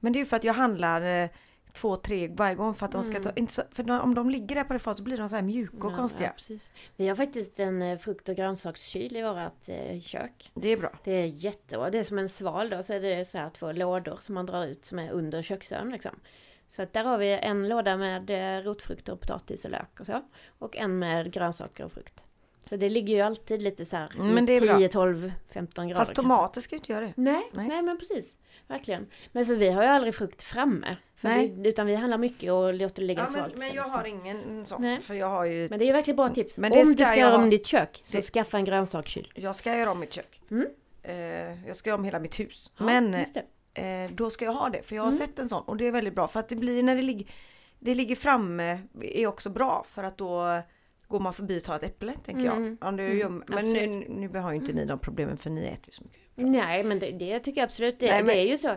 [0.00, 1.30] Men det är ju för att jag handlar eh,
[1.72, 3.32] två, tre varje gång för att de ska ta, Mm.
[3.36, 5.42] inte så, för om de ligger där på det fatet så blir de så här
[5.42, 6.32] mjuka och Ja, konstiga.
[6.48, 6.56] Ja.
[6.96, 10.50] Vi har faktiskt en eh, frukt och grönsakskyl i vårt eh, kök.
[10.54, 10.92] Det är bra.
[11.04, 11.90] Det är jättebra.
[11.90, 14.46] Det är som en sval då, så är det så här två lådor som man
[14.46, 16.20] drar ut som är under köksön liksom.
[16.66, 20.06] Så att där har vi en låda med eh, rotfrukter, och potatis och lök och
[20.06, 20.22] så.
[20.58, 22.24] Och en med grönsaker och frukt.
[22.68, 24.78] Så det ligger ju alltid lite så här Mm, men i det är bra.
[24.78, 26.04] 10, 12, 15 grader.
[26.04, 27.12] Fast tomater ska ju inte göra det.
[27.16, 27.68] Nej, Nej.
[27.68, 28.38] nej, men precis.
[28.68, 29.06] Verkligen.
[29.32, 30.96] Men så vi har ju aldrig frukt framme.
[31.20, 31.52] Nej.
[31.56, 33.56] vi, utan vi handlar mycket och låter det ligga Ja, men, svalt.
[33.58, 34.82] men jag istället, har ingen sån.
[34.82, 35.00] Nej.
[35.00, 36.56] För jag har ju, Men det är verkligen bra tips.
[36.58, 37.42] Men Om du ska jag göra ha.
[37.42, 39.32] om ditt kök, så Det- skaffa en grönsakskyl.
[39.34, 40.40] jag ska göra om mitt kök.
[40.50, 40.66] Mm.
[41.02, 42.72] Eh, jag ska göra om hela mitt hus.
[42.78, 43.42] Ja, men det.
[43.82, 44.82] eh, då ska jag ha det.
[44.82, 45.26] För jag har Mm.
[45.26, 46.28] sett en sån och det är väldigt bra.
[46.28, 47.26] För att det blir när det ligger,
[47.78, 49.86] det ligger framme är också bra.
[49.90, 50.62] För att då
[51.08, 52.56] går man förbi och tar ett äpple tänker jag.
[52.56, 52.78] Mm.
[52.80, 55.80] Om du Mm, men nu, nu har ju inte ni de problemen för ni äter
[55.86, 56.20] ju så mycket.
[56.34, 57.98] Nej, men det, det tycker jag absolut.
[57.98, 58.68] Det, Nej, men- det är ju så.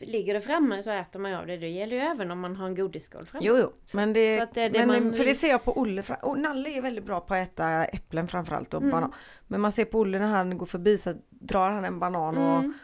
[0.00, 1.56] Ligger det framme så äter man av det.
[1.56, 3.46] Det gäller ju även om man har en godisskål framme.
[3.46, 3.72] Jo, jo.
[3.92, 6.02] Men det, så det det men, man för det ser jag på Olle.
[6.22, 8.90] Och Nalle är väldigt bra på att äta äpplen framförallt och Mm.
[8.92, 9.12] banan.
[9.46, 12.58] Men man ser på Olle när han går förbi så drar han en banan och
[12.58, 12.74] Mm.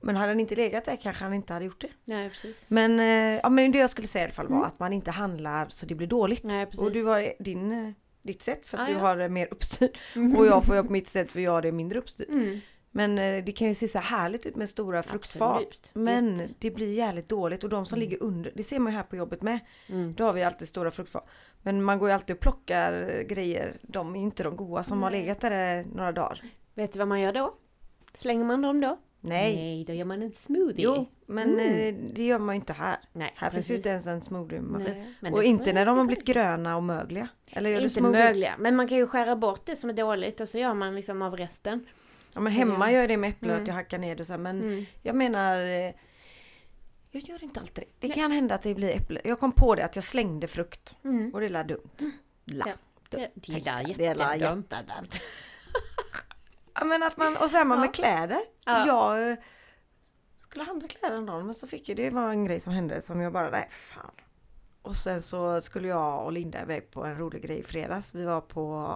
[0.00, 1.88] Men hade den inte legat där kanske han inte hade gjort det.
[2.04, 2.64] Nej, precis.
[2.68, 4.66] Men, eh, ja, men det jag skulle säga i alla fall var Mm.
[4.68, 6.44] att man inte handlar så det blir dåligt.
[6.44, 6.80] Nej, precis.
[6.80, 8.98] Och du har din, eh, ditt sätt för att Ah, du ja.
[8.98, 9.98] har det mer uppstyrt.
[10.36, 12.28] Och jag får göra på mitt sätt för jag har det mindre uppstyrt.
[12.28, 12.60] Mm.
[12.90, 15.56] Men eh, det kan ju se så här härligt ut med stora fruktfat.
[15.56, 15.90] Absolut.
[15.92, 18.08] Men det blir jävligt dåligt och de som Mm.
[18.10, 19.58] ligger under, det ser man ju här på jobbet med.
[19.88, 20.14] Mm.
[20.14, 21.28] Då har vi alltid stora fruktfat.
[21.62, 23.72] Men man går ju alltid och plockar eh, grejer.
[23.82, 25.20] De är ju inte de goda som har Nej.
[25.20, 26.42] legat där eh, några dagar.
[26.74, 27.54] Vet du vad man gör då?
[28.14, 28.98] Slänger man dem då?
[29.20, 29.84] Nej.
[29.86, 30.84] då gör man en smoothie.
[30.84, 31.96] Jo, men Mm.
[32.04, 32.98] eh, det gör man ju inte här.
[33.12, 33.86] Nej, Här finns ju precis.
[33.96, 34.48] inte ens en.
[34.84, 37.28] Nej, men Och inte när de har blivit gröna och mögliga.
[37.50, 38.24] Eller gör Inte smoothie?
[38.24, 38.54] mögliga.
[38.58, 41.22] Men man kan ju skära bort det som är dåligt och så gör man liksom
[41.22, 41.86] av resten.
[42.34, 42.92] Ja men hemma Ja.
[42.94, 43.62] gör jag det med äpplen Mm.
[43.62, 44.84] att jag hackar ner det så här, men Mm.
[45.02, 45.92] jag menar eh,
[47.10, 48.08] Jag gör inte alltid det.
[48.08, 49.20] Det kan hända att det blir äpple.
[49.24, 51.34] Jag kom på det att jag slängde frukt Mm.
[51.34, 51.88] och det är dumt.
[52.44, 52.64] La.
[52.68, 52.72] Ja.
[53.10, 54.74] Det, det Det är jättedumt.
[56.78, 57.80] Ja men att man, och samma Ja.
[57.80, 58.38] med kläder.
[58.66, 58.86] Ja.
[58.86, 59.36] Jag, eh,
[60.38, 63.02] skulle handla kläder en dag men så fick jag, det var en grej som hände
[63.02, 64.10] som jag bara, nej fan.
[64.82, 68.06] Och sen så skulle jag och Linda iväg på en rolig grej i fredags.
[68.14, 68.92] Vi var på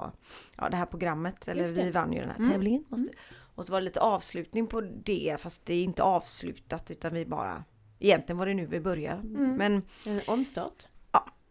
[0.57, 2.51] ja, det här programmet, eller vi vann ju den här Mm.
[2.51, 2.85] tävlingen.
[2.89, 3.09] Måste,
[3.55, 7.25] Och så var det lite avslutning på det fast det är inte avslutat utan vi
[7.27, 7.65] bara
[7.99, 9.21] Egentligen var det nu vi började.
[9.21, 9.55] Mm.
[9.55, 10.87] Men, En omstart.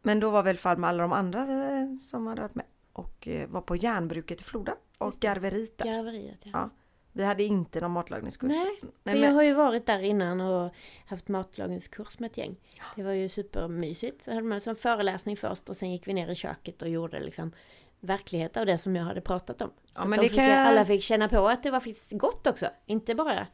[0.02, 2.65] men då var väl fall med alla de andra eh, som hade varit med.
[2.93, 5.77] Och eh, var på järnbruket i Floda och garveriet.
[5.77, 6.49] Garveriet ja.
[6.54, 6.69] Ja.
[7.13, 8.47] Vi hade inte någon matlagningskurs.
[8.51, 10.71] Nej, för Nej, jag men, har ju varit där innan och
[11.06, 12.56] haft matlagningskurs med ett gäng.
[12.95, 14.23] Det var ju supermysigt.
[14.23, 17.19] Så hade man som föreläsning först och sen gick vi ner i köket och gjorde
[17.19, 17.51] liksom
[17.99, 19.69] verklighet av det som jag hade pratat om.
[19.86, 22.47] Så Ja, men de fick, jag- alla fick känna på att det var faktiskt gott
[22.47, 22.65] också.
[22.86, 23.47] Inte bara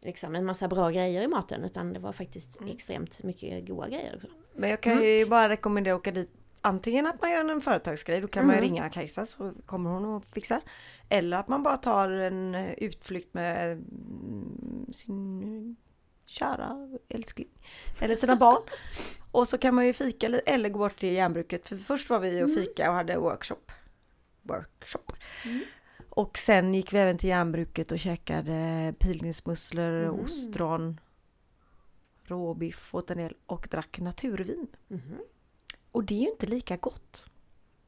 [0.00, 2.74] liksom en massa bra grejer i maten utan det var faktiskt Mm.
[2.74, 4.28] extremt mycket goda grejer också.
[4.54, 5.04] men jag kan Mm.
[5.04, 6.30] ju bara rekommendera att åka dit.
[6.66, 8.70] Antingen att man gör en företagsgrej, då kan man ju Mm.
[8.70, 10.60] ringa Kajsa så kommer hon och fixar.
[11.08, 15.76] Eller att man bara tar en eh, utflykt med mm, sin
[16.26, 17.48] kära älskling.
[18.00, 18.62] Eller sina barn.
[19.32, 21.68] Och så kan man ju fika eller gå bort till järnbruket.
[21.68, 22.54] För först var vi och Mm.
[22.54, 23.72] fika och hade workshop.
[24.42, 25.12] Workshop.
[25.44, 25.60] Mm.
[26.10, 30.20] Och sen gick vi även till järnbruket och käkade pilgrimsmusslor, Mhm.
[30.20, 31.00] ostron,
[32.24, 34.66] råbiff åt en del och drack naturvin.
[34.88, 35.18] Mhm.
[35.96, 37.26] Och det är ju inte lika gott.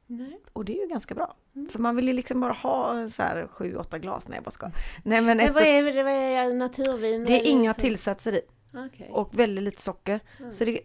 [0.07, 0.41] Nej.
[0.53, 1.35] Och det är ju ganska bra.
[1.57, 1.69] Mm.
[1.69, 4.29] För man vill ju liksom bara ha så här sju, åtta glas.
[4.29, 4.67] Nej jag bara ska.
[5.05, 6.03] Nej men Men vad efter, är det?
[6.03, 7.25] Vad är naturvin?
[7.25, 8.41] det Vad är inga som- tillsatser i.
[8.87, 9.09] Okej.
[9.13, 10.21] Och väldigt lite socker.
[10.41, 10.53] Mm.
[10.53, 10.81] Så det,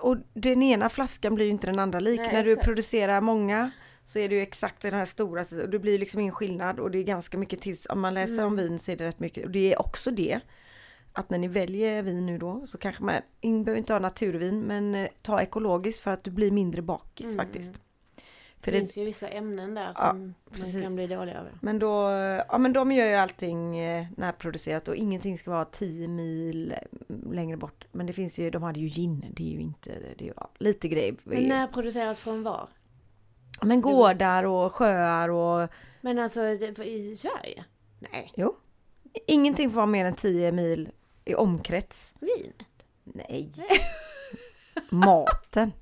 [0.00, 2.20] och den ena flaskan blir ju inte den andra lik.
[2.20, 2.66] Nej, När du exakt.
[2.66, 3.70] producerar många
[4.04, 5.44] så är det ju exakt den här stora.
[5.62, 6.80] Och det blir liksom ingen skillnad.
[6.80, 8.56] Och det är ganska mycket tills Om man läser om Mm.
[8.68, 9.44] vin så är det rätt mycket.
[9.44, 10.40] Och det är också det.
[11.18, 14.60] Att när ni väljer vin nu då så kanske man in, behöver inte ha naturvin
[14.60, 17.36] men eh, ta ekologiskt för att du blir mindre bakis Mm.
[17.36, 17.72] faktiskt.
[18.60, 20.82] För Det det, finns ju vissa ämnen där Ja, som man precis.
[20.82, 21.44] kan bli dålig av.
[21.60, 22.10] Men då,
[22.48, 27.32] ja men de gör ju allting eh, närproducerat och ingenting ska vara 10 mil eh,
[27.32, 27.84] längre bort.
[27.92, 30.32] Men det finns ju, de hade ju gin, det är ju inte, det är ju
[30.58, 31.16] lite grej.
[31.24, 32.68] Men när producerat från var?
[33.62, 35.68] Men gårdar och sjöar och
[36.00, 37.64] Men alltså det- i Sverige?
[37.98, 38.56] Nej, jo.
[39.26, 40.88] Ingenting får vara mer än 10 mil
[41.28, 42.14] i omkrets.
[42.20, 42.52] vin.
[43.04, 43.50] Nej.
[44.90, 45.72] Maten.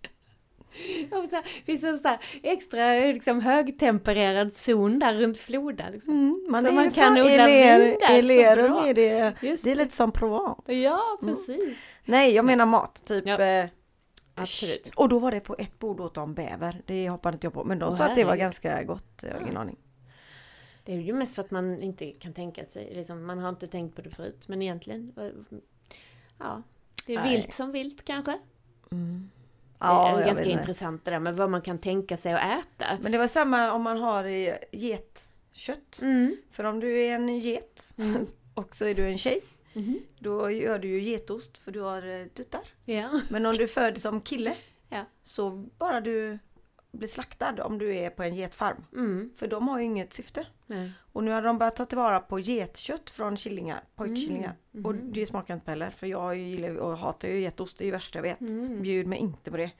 [1.11, 5.89] Här, finns en sån extra liksom, högtempererad zon där runt Floda.
[5.93, 6.15] Liksom.
[6.15, 8.87] Mm, man Så man kan odla vin där, Elerum bra.
[8.87, 10.73] är det, Just det är lite som Provence.
[10.73, 11.35] Ja, Mm.
[11.35, 11.77] precis.
[12.05, 13.03] Nej, jag menar mat.
[13.07, 13.41] Typ Ja.
[13.43, 13.67] eh,
[14.35, 14.91] Absolut.
[14.97, 16.83] Och då var det på ett bord åt de bäver.
[16.87, 17.65] Det hoppade inte jag på.
[17.65, 19.21] Men de sa att det var ganska gott.
[19.23, 19.77] Jag har ingen aning.
[20.87, 23.67] Det är ju mest för att man inte kan tänka sig, liksom, man har inte
[23.67, 24.49] tänkt på det förut.
[24.49, 25.13] Men egentligen,
[26.39, 26.63] ja.
[27.07, 27.31] Det är Nej.
[27.31, 28.39] vilt som vilt kanske.
[28.93, 29.31] Mm.
[29.79, 30.61] det är jag ganska vet inte.
[30.61, 32.87] intressant det där med vad man kan tänka sig att äta.
[33.01, 34.25] Men det var samma om man har
[34.73, 36.03] getkött.
[36.03, 36.37] Mm.
[36.51, 38.27] För om du är en get Mm.
[38.55, 39.41] och så är du en tjej.
[39.73, 39.99] Mhm.
[40.19, 42.61] Då gör du ju getost för du har eh, tuttar.
[42.85, 43.21] Ja.
[43.31, 44.57] Men om du föds som kille.
[44.89, 45.05] Ja.
[45.23, 46.39] Så bara du
[46.97, 48.85] blir slaktad om du är på en getfarm.
[48.93, 49.31] Mm.
[49.37, 50.47] För de har ju inget syfte.
[50.67, 50.93] Nej.
[51.13, 54.55] Och nu har de börjat ta tillvara på getkött från killingar, pojkkillingar.
[54.75, 54.87] Mm.
[54.87, 55.13] Och Mhm.
[55.13, 57.93] det smakar inte heller för jag gillar ju- och hatar ju getost, det är det
[57.93, 58.41] värsta jag vet.
[58.41, 58.83] Mm.
[58.83, 59.71] Bjud mig inte på det.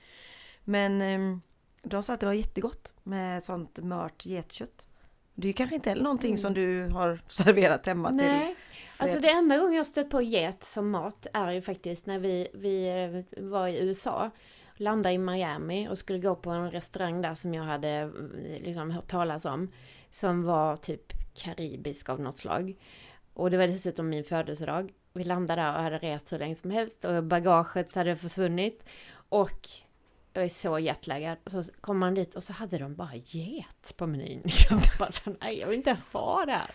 [0.65, 1.41] Men ehm,
[1.83, 4.87] de sa att det var jättegott med sånt mört getkött.
[5.35, 6.39] Det är ju kanske inte heller någonting Mm.
[6.39, 8.17] som du har serverat hemma till.
[8.17, 8.57] Nej,
[8.97, 12.49] alltså det enda gången jag stött på get som mat är ju faktiskt när vi,
[12.55, 12.89] vi
[13.35, 14.31] eh, var i USA.
[14.77, 18.91] Landade i Miami och skulle gå på en restaurang där som jag hade mm, liksom
[18.91, 19.73] hört talas om.
[20.11, 22.77] Som var typ karibisk av något slag.
[23.35, 24.93] Och det var dessutom min födelsedag.
[25.13, 28.85] Vi landade där och hade rest hur länge som helst och bagaget hade försvunnit.
[29.29, 29.69] Och
[30.33, 31.39] jag är så jetlaggad.
[31.47, 34.41] Så kom man dit och så hade de bara get på menyn.
[34.45, 34.79] Liksom.
[34.79, 36.71] Jag bara så, nej jag vill inte ha det här.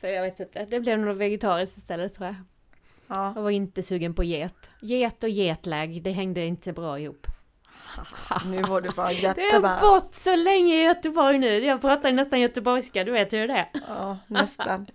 [0.00, 2.36] Så jag vet inte, det blev nog vegetariskt istället tror jag.
[3.10, 3.32] Ja.
[3.36, 4.70] Jag var inte sugen på get.
[4.80, 7.26] Get och getlag, det hängde inte bra ihop.
[8.46, 9.78] Nu var du fan Det har jättebra.
[9.80, 11.58] bott så länge i Göteborg nu.
[11.64, 13.68] Jag pratar nästan göteborgska, du vet hur det är.
[13.88, 14.86] Ja, nästan.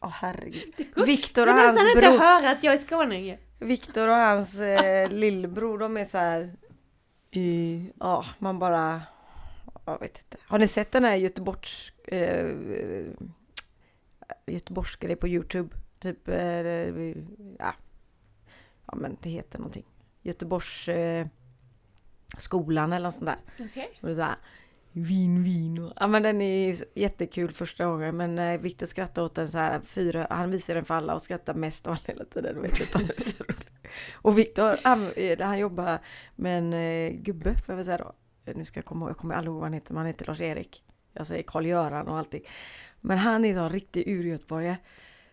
[0.00, 0.74] Åh herregud.
[0.94, 2.18] går- Viktor och hans nästan inte bror.
[2.18, 3.38] höra att jag är skåning.
[3.58, 6.52] Viktor och hans eh, lillbror, de är så här.
[7.30, 9.02] i- Ja, man bara.
[9.86, 10.36] Jag vet inte.
[10.46, 11.92] Har ni sett den här Göteborgs...
[12.04, 12.46] Eh,
[14.46, 15.68] Göteborgsgrej på Youtube?
[16.02, 16.36] Typ, eh,
[17.58, 17.74] ja.
[18.86, 19.84] Ja men det heter någonting.
[20.22, 21.26] Göteborgs eh,
[22.38, 23.66] skolan eller något sånt där.
[23.66, 23.90] Okej.
[24.00, 24.36] Och det är så här,
[24.92, 25.92] vin, vin och...
[25.96, 29.80] Ja men den är jättekul första gången men eh, Viktor skrattar åt den så här
[29.80, 32.62] fyra, han visar den för alla och skrattar mest av hela tiden.
[32.62, 33.14] Vet inte,
[34.12, 35.98] och Viktor, han, eh, han jobbar
[36.36, 38.12] med en eh, gubbe får jag väl säga då.
[38.54, 40.26] Nu ska jag komma ihåg, jag kommer aldrig ihåg vad han heter, men han heter
[40.26, 40.84] Lars-Erik.
[41.12, 42.42] Jag säger Karl-Göran och allting.
[43.00, 44.76] Men han är en riktig urgöteborgare.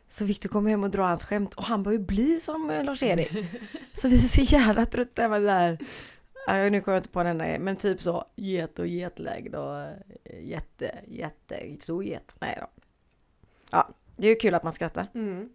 [0.09, 2.83] Så Viktor kom hem och drar hans skämt och han börjar ju bli som eh,
[2.83, 3.31] Lars-Erik.
[3.93, 5.77] så vi är så jävla trötta med det där.
[6.47, 9.81] Ja, nu kommer jag inte på en enda men typ så get och getlägd och
[9.81, 9.93] eh,
[10.43, 12.35] jätte, jätte, stor get.
[12.39, 12.67] Nej då.
[13.71, 15.07] Ja, det är ju kul att man skrattar.
[15.13, 15.49] Mm.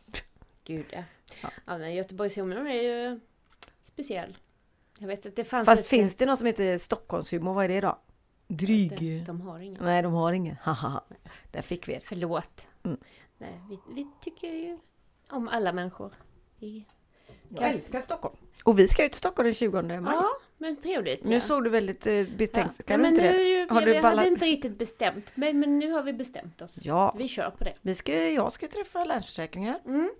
[0.64, 1.02] Gud ja.
[1.42, 1.78] Ja.
[1.78, 3.20] Men Göteborgshumorn är ju
[3.82, 4.36] speciell.
[4.98, 7.54] Jag vet att det fanns Fast ett- finns det något som heter Stockholmshumor?
[7.54, 7.98] Vad är det då?
[8.48, 8.98] Dryg.
[8.98, 9.84] De, de har ingen.
[9.84, 10.56] Nej, de har ingen.
[10.62, 11.00] Haha.
[11.50, 12.04] Där fick vi ett.
[12.04, 12.68] Förlåt.
[12.82, 12.98] Mm.
[13.40, 14.78] Nej, vi, vi tycker ju
[15.30, 16.14] om alla människor.
[16.58, 16.86] Vi,
[17.48, 18.36] Jag älskar Stockholm.
[18.64, 20.00] Och vi ska ut till Stockholm den 20 maj.
[20.14, 20.24] ja,
[20.58, 21.24] men trevligt.
[21.24, 21.40] Nu ja.
[21.40, 22.24] såg du väldigt eh, ja.
[22.36, 23.74] betänksam ja, men inte nu, det?
[23.74, 25.32] Har du vi ballat- hade inte riktigt bestämt.
[25.34, 26.74] Men, men nu har vi bestämt oss.
[26.82, 27.74] Ja, Vi kör på det.
[27.82, 29.80] vi ska, jag ska träffa Länsförsäkringar.
[29.86, 30.10] Mm.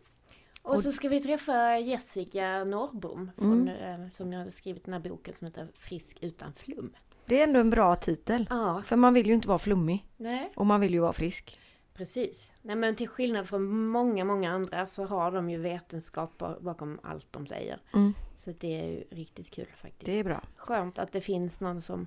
[0.62, 4.92] Och, Och- så ska vi träffa Jessica Norrbom från, eh, som jag har skrivit den
[4.94, 6.92] här boken som heter Frisk utan flum.
[7.26, 8.46] Det är ändå en bra titel.
[8.50, 10.06] Ja, För man vill ju inte vara flummig.
[10.16, 10.52] nej.
[10.56, 11.60] Och man vill ju vara frisk.
[12.00, 12.52] Precis.
[12.62, 17.00] Nej men till skillnad från många, många andra så har de ju vetenskap ba- bakom
[17.02, 17.78] allt de säger.
[17.94, 20.06] Mm, Så det är ju riktigt kul faktiskt.
[20.06, 20.42] det är bra.
[20.56, 22.06] Skönt att det finns någon som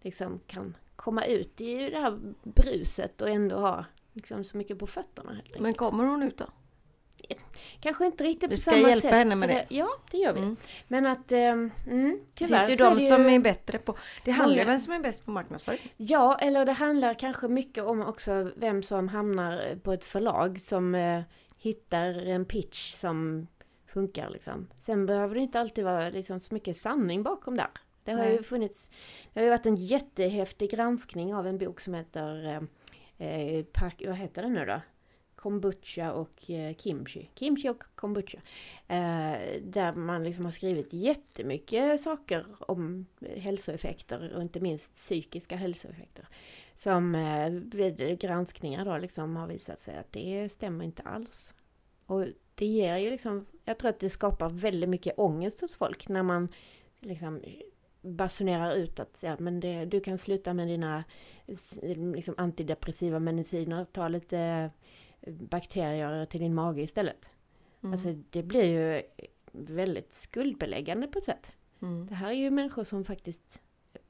[0.00, 4.86] liksom kan komma ut i det här bruset och ändå ha liksom så mycket på
[4.86, 5.36] fötterna.
[5.60, 6.46] Men kommer hon ut då?
[7.80, 9.12] Kanske inte riktigt Vi på ska samma hjälpa sätt.
[9.12, 9.66] henne med för det.
[9.68, 10.38] Ja, det gör vi.
[10.40, 10.56] Mm.
[10.88, 13.08] Men att, eh, mm, Det tyvärr finns ju så är de det ju...
[13.08, 13.96] som är bättre på...
[14.24, 15.78] Det handlar ju om vem som är bäst på marknadsföring.
[15.96, 20.94] Ja, eller det handlar kanske mycket om också vem som hamnar på ett förlag som
[20.94, 21.20] eh,
[21.58, 23.46] hittar en pitch som
[23.86, 24.68] funkar liksom.
[24.78, 27.68] Sen behöver det inte alltid vara liksom, så mycket sanning bakom där.
[28.04, 28.42] Det har ju Nej.
[28.42, 28.90] funnits,
[29.32, 32.46] det har ju varit en jättehäftig granskning av en bok som heter,
[33.18, 34.80] eh, eh, pak, vad heter den nu då?
[35.38, 37.30] Kombucha och eh, kimchi.
[37.34, 38.38] Kimchi och kombucha.
[38.88, 46.28] Eh, där man liksom har skrivit jättemycket saker om hälsoeffekter och inte minst psykiska hälsoeffekter.
[46.74, 51.54] Som eh, vid granskningar då liksom har visat sig att det stämmer inte alls.
[52.06, 52.24] Och
[52.54, 56.22] det ger ju liksom, jag tror att det skapar väldigt mycket ångest hos folk när
[56.22, 56.48] man
[57.00, 57.40] liksom
[58.00, 61.04] basunerar ut att ja, men det, du kan sluta med dina
[61.82, 64.70] liksom, antidepressiva mediciner, ta lite eh,
[65.26, 67.30] bakterier till din mage istället.
[67.82, 67.92] Mm.
[67.92, 69.02] Alltså det blir ju
[69.52, 71.52] väldigt skuldbeläggande på ett sätt.
[71.82, 72.06] Mm.
[72.06, 73.60] Det här är ju människor som faktiskt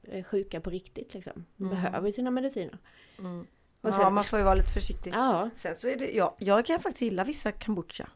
[0.03, 1.45] är sjuka på riktigt liksom.
[1.59, 1.69] Mm.
[1.69, 2.77] Behöver sina mediciner.
[3.19, 3.39] Mm.
[3.81, 5.11] Och Ja, sen- man får ju vara lite försiktig.
[5.13, 8.09] Ja, Sen så är det, ja, jag kan faktiskt gilla vissa kombucha.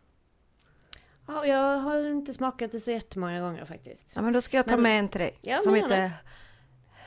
[1.28, 4.06] ja, jag har inte smakat det så jättemånga gånger faktiskt.
[4.16, 5.38] Ja men då ska jag ta Men- med en till dig.
[5.42, 6.12] Ja, som heter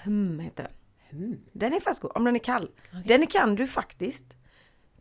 [0.04, 0.72] Hum heter den.
[1.22, 1.40] Mm.
[1.52, 2.70] Den är faktiskt god, om den är kall.
[2.88, 3.02] Okej.
[3.06, 4.24] Den kan du faktiskt.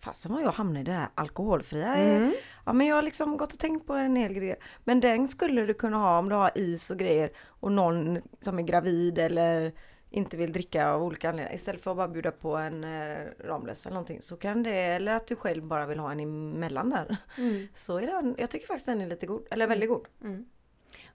[0.06, 1.96] Fasen vad jag hamnar i det här alkoholfria.
[1.96, 2.34] Mm.
[2.66, 4.56] Ja men jag har liksom gått och tänkt på en hel grej.
[4.84, 8.60] Men den skulle du kunna ha om du har is och grejer och någon som
[8.60, 9.72] är gravid eller
[10.10, 11.56] inte vill dricka av olika anledningar.
[11.56, 14.22] Istället för att bara bjuda på en eh, Ramlös eller någonting.
[14.22, 17.18] Så kan det, eller att du själv bara vill ha en emellan där.
[17.38, 17.68] Mm.
[17.76, 19.48] Så är den, jag tycker faktiskt den är lite god.
[19.52, 20.08] Eller väldigt god.
[20.24, 20.46] Mm.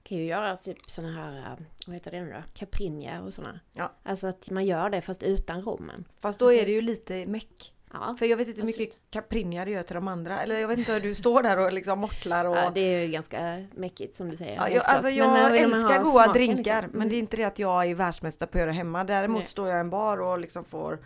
[0.03, 2.42] Kan ju göra typ såna här, eh, vad heter det nu då?
[2.55, 3.61] Caprinja och såna.
[3.72, 3.92] Ja.
[4.03, 6.05] Alltså att man gör det fast utan rommen.
[6.20, 7.74] Fast då Alltså- är det ju lite meck.
[7.92, 9.11] Ja, För jag vet inte hur mycket Absolut.
[9.11, 10.40] Caprinja det gör till de andra.
[10.42, 12.57] Eller jag vet inte hur du står där och liksom mortlar och...
[12.57, 14.57] ja det är ju ganska mäckigt som du säger.
[14.57, 16.98] Ja, jag, alltså Men jag vill man älskar goda smaken, drinkar liksom.
[16.98, 17.24] men det är Mm.
[17.24, 19.05] inte det att jag är världsmästare på att göra hemma.
[19.05, 19.46] Däremot Nej.
[19.46, 20.98] står jag i en bar och liksom får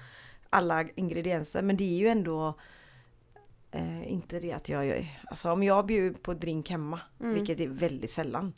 [0.50, 1.62] alla ingredienser.
[1.62, 2.54] Men det är ju ändå
[3.70, 5.06] eh, inte det att jag gör...
[5.24, 7.34] Alltså om jag bjuder på drink hemma, Mm.
[7.34, 8.52] vilket är väldigt sällan,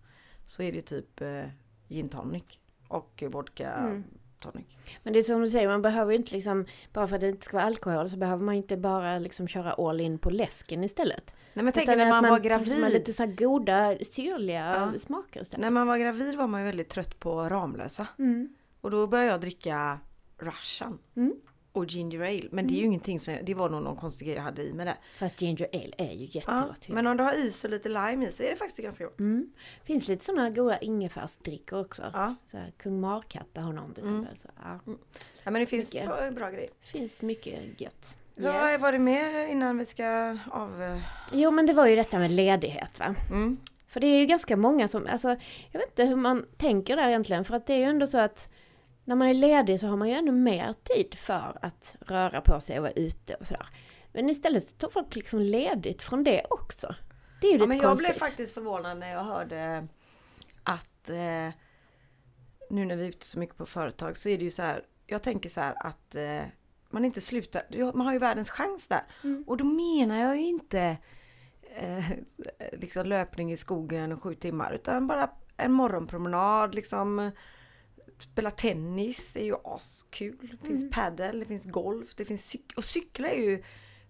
[0.46, 1.42] så är det typ eh,
[1.88, 2.44] gin tonic
[2.88, 4.04] och vodka Mm.
[4.52, 4.66] Tonic.
[5.02, 7.28] Men det är som du säger, man behöver ju inte liksom, bara för att det
[7.28, 10.84] inte ska vara alkohol så behöver man inte bara liksom köra all in på läsken
[10.84, 11.34] istället.
[11.52, 12.92] Nej men tänk Utan när att man var gravid.
[12.92, 14.98] lite så här goda, syrliga Ja.
[14.98, 15.60] smaker istället.
[15.60, 18.06] När man var gravid var man ju väldigt trött på Ramlösa.
[18.18, 18.48] Mm.
[18.80, 19.98] Och då började jag dricka
[20.38, 20.98] Russian.
[21.16, 21.34] Mm.
[21.76, 22.48] Och ginger ale.
[22.50, 24.72] Men det är ju ingenting som, det var nog någon konstig grej jag hade i
[24.72, 24.96] med det.
[25.18, 26.88] Fast ginger ale är ju Ja, jättegott.
[26.88, 26.94] ju.
[26.94, 29.18] men om du har is och lite lime i så är det faktiskt ganska gott.
[29.18, 29.50] Mm.
[29.84, 32.02] Finns lite sådana goda ingefärsdrickor också.
[32.12, 34.20] Ja, Så här, Kung Markatta har någon till Mm.
[34.22, 34.36] exempel.
[34.42, 34.80] Så, ja.
[35.44, 36.34] ja men det finns Mycket.
[36.34, 36.70] bra, grejer.
[36.80, 38.16] Finns mycket gött.
[38.34, 38.80] Ja, Yes.
[38.82, 41.00] var det mer innan vi ska av...
[41.32, 43.14] Jo men det var ju detta med ledighet va.
[43.30, 43.56] Mm.
[43.88, 45.28] För det är ju ganska många som, alltså
[45.72, 47.44] jag vet inte hur man tänker där egentligen.
[47.44, 48.48] För att det är ju ändå så att
[49.06, 52.60] när man är ledig så har man ju ännu mer tid för att röra på
[52.60, 53.66] sig och vara ute och sådär.
[54.12, 56.94] Men istället tar folk liksom ledigt från det också.
[57.40, 58.08] Det är ju Ja, lite men jag konstigt.
[58.08, 59.86] blev faktiskt förvånad när jag hörde
[60.62, 61.50] att eh,
[62.70, 64.84] nu när vi är ute så mycket på företag så är det ju så här.
[65.06, 66.42] Jag tänker så här att eh,
[66.90, 67.92] man inte slutar.
[67.94, 69.02] Man har ju världens chans där.
[69.24, 69.44] Mm.
[69.46, 70.96] Och då menar jag ju inte
[71.76, 72.04] eh,
[72.72, 77.30] liksom löpning i skogen sju timmar utan bara en morgonpromenad liksom.
[78.18, 80.48] Spela tennis är ju askul.
[80.60, 80.92] Det finns Mm.
[80.92, 83.62] paddel, det finns golf, det finns cyk och cykla är ju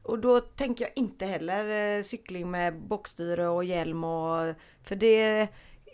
[0.03, 5.41] och då tänker jag inte heller eh, cykling med bockstyre och hjälm och för det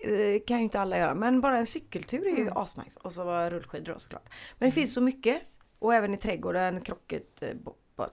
[0.05, 1.14] eh, kan ju inte alla göra.
[1.14, 2.57] Men bara en cykeltur är ju Mm.
[2.57, 2.98] asnice.
[3.03, 4.29] Och så var rullskidor då såklart.
[4.59, 5.42] Men det finns så mycket.
[5.79, 7.42] Och även i trädgården, krocket,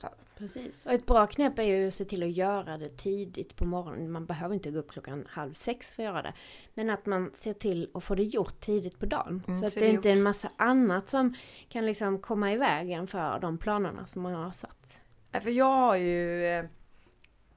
[0.01, 0.11] här.
[0.37, 0.85] Precis.
[0.85, 4.11] Och ett bra knep är ju att se till att göra det tidigt på morgonen.
[4.11, 6.33] Man behöver inte gå upp klockan halv sex för att göra det.
[6.73, 9.43] Men att man ser till att få det gjort tidigt på dagen.
[9.47, 11.33] Mm, så att det är inte är en massa annat som
[11.69, 15.01] kan liksom komma i vägen för de planerna som man har satt.
[15.31, 16.65] Nej, För jag har ju eh,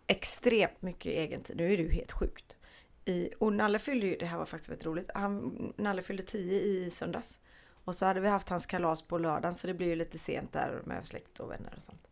[0.07, 1.57] extremt mycket egen tid.
[1.57, 2.57] Nu är det ju helt sjukt.
[3.05, 5.11] I, och Nalle fyllde ju, det här var faktiskt rätt roligt.
[5.15, 7.39] Han, Nalle fyllde 10 i söndags.
[7.85, 10.53] Och så hade vi haft hans kalas på lördagen så det blir ju lite sent
[10.53, 12.09] där med släkt och vänner och sånt.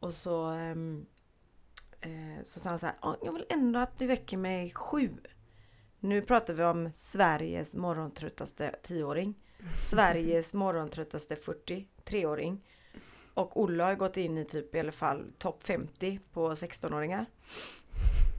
[0.00, 1.06] Och så, ehm,
[2.00, 5.10] eh, så sa han så här, "Ja, jag vill ändå att du väcker mig sju.
[6.00, 9.34] Nu pratar vi om Sveriges morgontröttaste 10-åring.
[9.90, 12.64] Sveriges morgontröttaste 43-åring.
[13.34, 17.26] Och Olle har gått in i typ i alla fall topp 50 på 16-åringar.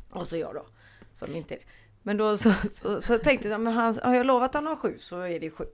[0.09, 0.65] Och så jag då.
[1.13, 1.65] Som inte är det.
[2.03, 5.19] Men då så, så, så tänkte jag, men han, har jag lovat honom sju så
[5.19, 5.65] är det sju.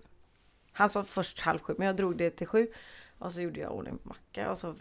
[0.71, 2.67] Han sa först halv sju men jag drog det till sju.
[3.17, 4.75] Och så gjorde jag ordning på macka och så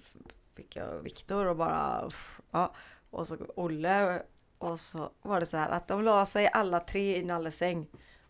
[0.56, 2.10] fick jag Viktor och bara
[2.50, 2.74] ja.
[3.10, 4.22] Och så Olle
[4.58, 7.86] och så var det så här att de la sig alla tre i Nalles säng.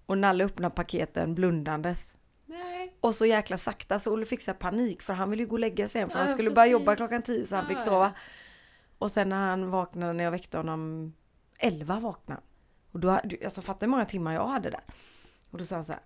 [0.07, 2.15] Och Nalle öppnade paketen blundandes.
[2.47, 2.97] Nej.
[3.01, 5.61] Och så jäkla sakta så Olle fick så panik för han ville ju gå och
[5.61, 6.73] lägga sig igen för Ja, han skulle börja precis.
[6.81, 8.13] jobba klockan 10 så han Ja, fick sova.
[8.99, 11.13] Och sen när han vaknade när jag väckte honom
[11.59, 12.41] 11 vaknade.
[12.93, 13.11] Och då,
[13.45, 14.81] alltså fattar hur många timmar jag hade där.
[15.51, 16.01] Och då sa han så här.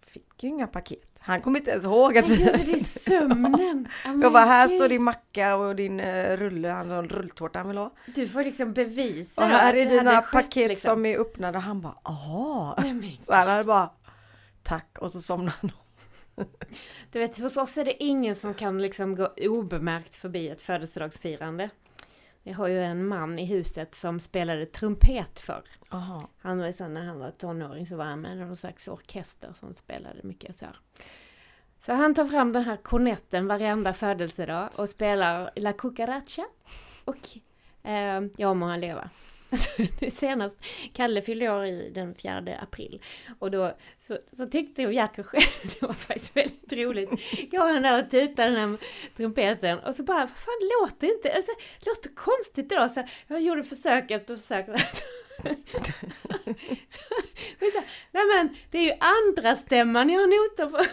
[0.00, 1.13] Fick ju inga paket.
[1.26, 3.88] Han kommer inte ens ihåg att vi gjorde det i sömnen.
[4.04, 7.68] Jag bara, här står din macka och din uh, rulle, han har en rulltårta han
[7.68, 7.92] vill ha.
[8.06, 10.88] Du får liksom bevisa Och här är dina hade skett, paket liksom.
[10.88, 11.58] som är öppnade.
[11.58, 12.78] Han bara, aha.
[12.82, 13.90] Nej, Så han hade bara,
[14.62, 15.72] tack och så somnade han.
[17.12, 21.70] Du vet, hos oss är det ingen som kan liksom gå obemärkt förbi ett födelsedagsfirande.
[22.44, 25.62] Vi har ju en man i huset som spelade trumpet för.
[25.88, 26.28] Aha.
[26.38, 29.52] Han var så när han var tonåring så var han med i någon slags orkester
[29.60, 30.76] som spelade mycket så här.
[31.80, 36.44] Så han tar fram den här kornetten varenda födelsedag och spelar La Cucaracha.
[37.04, 37.38] Och
[37.82, 39.10] eh, ja må han leva.
[40.00, 40.56] Nu senast,
[40.92, 43.02] Kalle fyllde år i den 4 april.
[43.38, 45.44] Och då så, så tyckte jag Jerker själv,
[45.80, 47.10] det var faktiskt väldigt roligt.
[47.50, 48.76] Går han där och tutar den här
[49.16, 51.52] trumpeten och så bara, vad fan låter inte, alltså,
[51.86, 52.90] låter konstigt idag.
[52.90, 54.66] Så jag gjorde försök efter försök.
[58.12, 60.84] Nej men, det är ju andra stämman jag har noter på.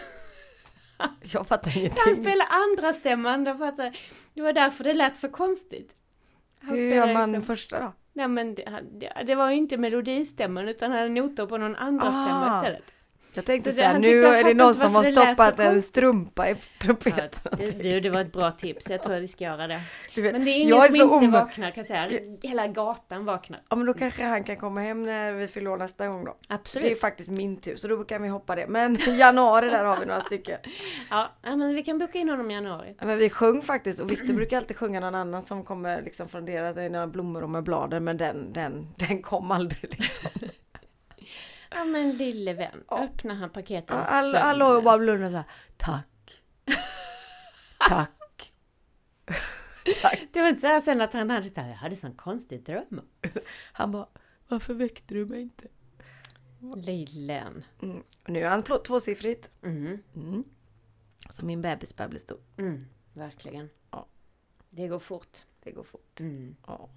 [1.22, 2.14] Jag fattar Så han ingenting.
[2.24, 5.96] spelar andra stämman därför att det- var därför det lät så konstigt.
[6.60, 7.92] Han Hur gör man liksom- första då?
[8.12, 12.06] Nej men det, det, var ju inte melodistämman utan han hade noter på någon andra
[12.06, 12.26] Ah.
[12.26, 12.92] stämma istället.
[13.34, 16.56] Jag tänkte Så här, nu är det någon som har stoppat en strumpa i Ja,
[16.78, 17.30] trumpeten.
[17.58, 19.80] det, det, det var ett bra tips, jag tror att vi ska göra det.
[20.14, 22.20] Du vet, Men det är ingen är som inte om- vaknar kan jag säga.
[22.42, 23.60] Hela gatan vaknar.
[23.68, 26.36] Ja men då kanske han kan komma hem när vi fyller nästa gång då.
[26.48, 26.86] Absolut.
[26.86, 28.66] Det är faktiskt min tur så då kan vi hoppa det.
[28.66, 30.58] Men i januari där har vi några stycken.
[31.10, 32.94] Ja, ja, men vi kan boka in honom i januari.
[32.98, 36.28] Ja, Men vi sjöng faktiskt och Victor brukar alltid sjunga någon annan som kommer liksom
[36.28, 40.41] från deras, några blommor och med bladen men den, den, den kom aldrig liksom.
[41.74, 43.04] Ja men lille vän, Ja.
[43.04, 44.14] öppnar han paketen sömnen.
[44.42, 45.44] alla låg och bara blundade såhär,
[45.76, 46.42] tack.
[47.88, 48.52] Tack.
[50.02, 50.28] tack.
[50.32, 52.62] Det var inte så här sen att han hade så här, jag hade sån konstig
[52.64, 53.00] dröm.
[53.72, 54.06] Han bara,
[54.48, 55.64] varför väckte du mig inte?
[56.76, 57.64] Lillen.
[57.82, 58.02] Mm.
[58.26, 59.50] Nu är han tvåsiffrigt.
[59.62, 60.44] Mm, Mm.
[61.30, 62.38] Så min bebis börjar bli stor.
[62.56, 63.70] mm, verkligen.
[63.90, 64.06] Ja.
[64.70, 65.38] Det går fort.
[65.62, 66.20] Det går fort.
[66.20, 66.56] Mm.
[66.66, 66.88] Ja.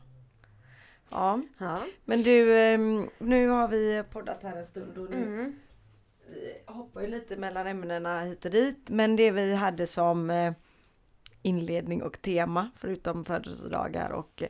[1.12, 1.82] Ja, Ja.
[2.06, 5.56] men du, ehm, nu har vi poddat här en stund och nu Mm.
[6.30, 8.90] vi hoppar ju lite mellan ämnena hit och dit.
[8.90, 10.54] Men det vi hade som eh,
[11.42, 14.50] inledning och tema, förutom födelsedagar och eh,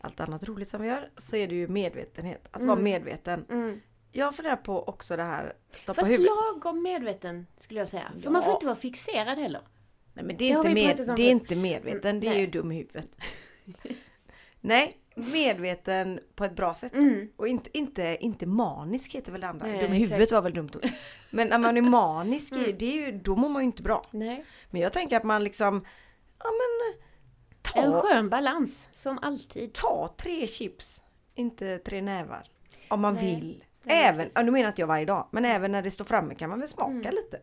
[0.00, 2.48] allt annat roligt som vi gör, så är det ju medvetenhet.
[2.50, 2.84] Att vara Mm.
[2.84, 3.44] medveten.
[3.50, 3.80] Mm.
[4.12, 6.26] Jag funderar på också det här, stoppa Fast huvudet.
[6.54, 8.12] lagom medveten skulle jag säga.
[8.14, 8.30] För Ja.
[8.30, 9.60] man får inte vara fixerad heller.
[10.14, 12.46] Nej men det är, Det inte, med, det är inte medveten, det är Mm, ju
[12.46, 12.52] nej.
[12.52, 13.10] dum huvudet.
[14.64, 16.94] Nej, medveten på ett bra sätt.
[16.94, 17.28] Mm.
[17.36, 19.66] Och inte, inte, inte manisk heter väl det andra.
[19.66, 20.84] Nej, dum i huvudet var väl dumt ord.
[21.30, 22.74] Men när man är manisk, Mm.
[22.78, 24.04] det är ju, då mår man ju inte bra.
[24.10, 24.44] Nej.
[24.70, 25.84] Men jag tänker att man liksom,
[26.38, 27.02] ja men
[27.84, 29.72] En ta, skön balans, som alltid.
[29.72, 31.02] ta tre chips,
[31.34, 32.46] inte tre nävar.
[32.88, 33.24] Om man Nej.
[33.34, 33.64] vill.
[33.82, 36.34] Nej, även, ja, nu menar inte jag varje dag, men även när det står framme
[36.34, 37.14] kan man väl smaka Mm.
[37.14, 37.40] lite.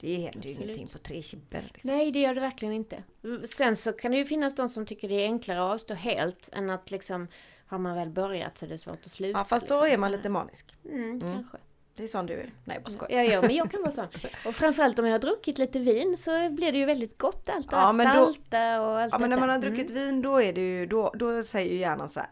[0.00, 1.70] Det händer ju ingenting på tre chipper.
[1.74, 1.90] Liksom.
[1.90, 3.02] Nej, det gör det verkligen inte.
[3.44, 6.48] Sen så kan det ju finnas de som tycker det är enklare att avstå helt
[6.52, 7.28] än att liksom
[7.66, 9.38] har man väl börjat så är det svårt att sluta.
[9.38, 9.92] Ja fast då liksom.
[9.92, 10.76] är man lite manisk.
[10.84, 11.20] Mm, Mm.
[11.20, 11.58] kanske.
[11.94, 12.50] Det är sån du är.
[12.64, 13.22] Nej, bara skojar.
[13.22, 14.06] Ja, ja, men jag kan vara sån.
[14.46, 17.70] Och framförallt om jag har druckit lite vin så blir det ju väldigt gott allt
[17.70, 20.04] det ja, här salta och allt Ja, men när man har druckit mm.
[20.04, 22.28] vin då är det ju, då, då säger ju hjärnan så här.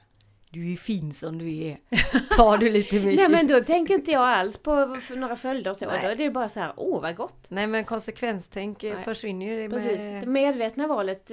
[0.50, 1.78] Du är fin som du är.
[2.36, 5.76] Tar du lite mer Nej men då tänker inte jag alls på några följder och
[5.76, 5.86] så.
[5.86, 6.00] Nej.
[6.02, 7.50] Då är det bara så här, åh vad gott!
[7.50, 9.04] Nej men konsekvenstänk Nej.
[9.04, 9.68] försvinner ju.
[9.68, 9.70] Med...
[9.70, 11.30] Precis, det medvetna valet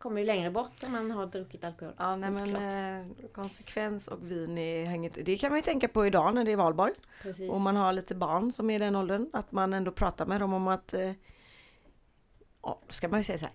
[0.00, 1.94] kommer ju längre bort om man har druckit alkohol.
[1.98, 5.18] Ja, nej men eh, konsekvens och vin är hänget.
[5.24, 6.92] Det kan man ju tänka på idag när det är valborg.
[7.22, 7.50] Precis.
[7.50, 9.30] Och man har lite barn som är i den åldern.
[9.32, 11.12] Att man ändå pratar med dem om att eh,
[12.62, 13.54] ja, ska man ju säga så här.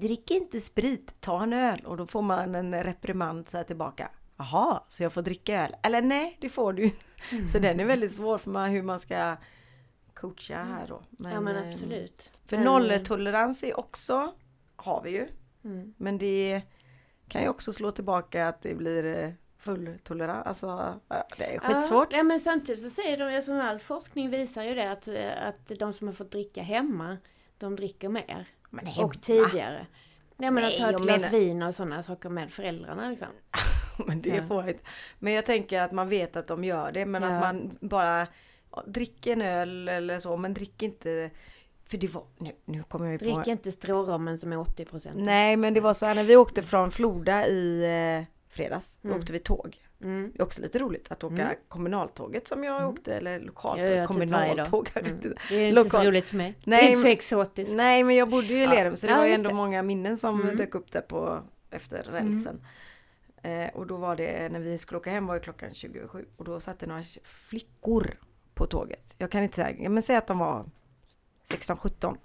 [0.00, 1.80] Drick inte sprit, ta en öl.
[1.86, 4.10] Och då får man en reprimand så här tillbaka.
[4.36, 5.76] Jaha, så jag får dricka öl?
[5.82, 6.90] Eller nej, det får du
[7.32, 7.48] mm.
[7.48, 9.36] Så den är väldigt svår för man, hur man ska
[10.14, 11.02] coacha här då.
[11.10, 12.38] Men, ja men eh, absolut.
[12.46, 14.34] För nolltolerans är också,
[14.76, 15.28] har vi ju.
[15.64, 15.94] Mm.
[15.96, 16.62] Men det
[17.28, 20.46] kan ju också slå tillbaka att det blir eh, full tolerans.
[20.46, 21.00] Alltså,
[21.38, 22.08] det är skitsvårt.
[22.12, 25.92] Ja, men samtidigt så säger de, som all forskning visar ju det att, att de
[25.92, 27.16] som har fått dricka hemma,
[27.58, 28.48] de dricker mer.
[28.98, 29.86] Och tidigare.
[30.36, 31.38] Ja men att ta ett glas menar...
[31.38, 33.28] vin och sådana saker med föräldrarna liksom.
[34.06, 34.46] men det är ja.
[34.46, 34.82] fånigt.
[35.18, 37.28] Men jag tänker att man vet att de gör det men ja.
[37.28, 38.26] att man bara
[38.86, 41.30] dricker en öl eller så men drick inte
[41.88, 43.24] för det var, nu, nu kommer jag på...
[43.24, 45.10] Drick inte strårommen som är 80%.
[45.14, 48.96] Nej men det var så här när vi åkte från Floda i eh, fredags.
[49.04, 49.16] Mm.
[49.16, 49.85] åkte vi tåg.
[50.02, 50.32] Mm.
[50.34, 51.56] Det är också lite roligt att åka mm.
[51.68, 52.88] kommunaltåget som jag mm.
[52.88, 54.86] åkte eller lokalt ja, typ kommunaltåg.
[54.94, 55.34] Typ mm.
[55.48, 55.90] Det är inte Lokal...
[55.90, 56.54] så roligt för mig.
[56.64, 57.72] Nej, det är inte så exotiskt.
[57.72, 59.54] Nej men jag bodde ju i Lerum så det ja, var ju ändå det.
[59.54, 60.56] många minnen som mm.
[60.56, 62.60] dök upp där på efter rälsen.
[63.42, 66.44] Eh, och då var det när vi skulle åka hem var det klockan 27 och
[66.44, 68.18] då satt det några flickor
[68.54, 69.14] på tåget.
[69.18, 70.64] Jag kan inte säga, men säg att de var
[71.48, 72.16] 16-17.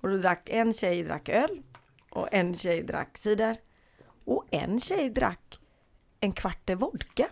[0.00, 1.62] Och då drack en tjej drack öl
[2.10, 3.56] och en tjej drack cider.
[4.24, 5.58] Och en tjej drack
[6.22, 7.28] en kvarte vodka.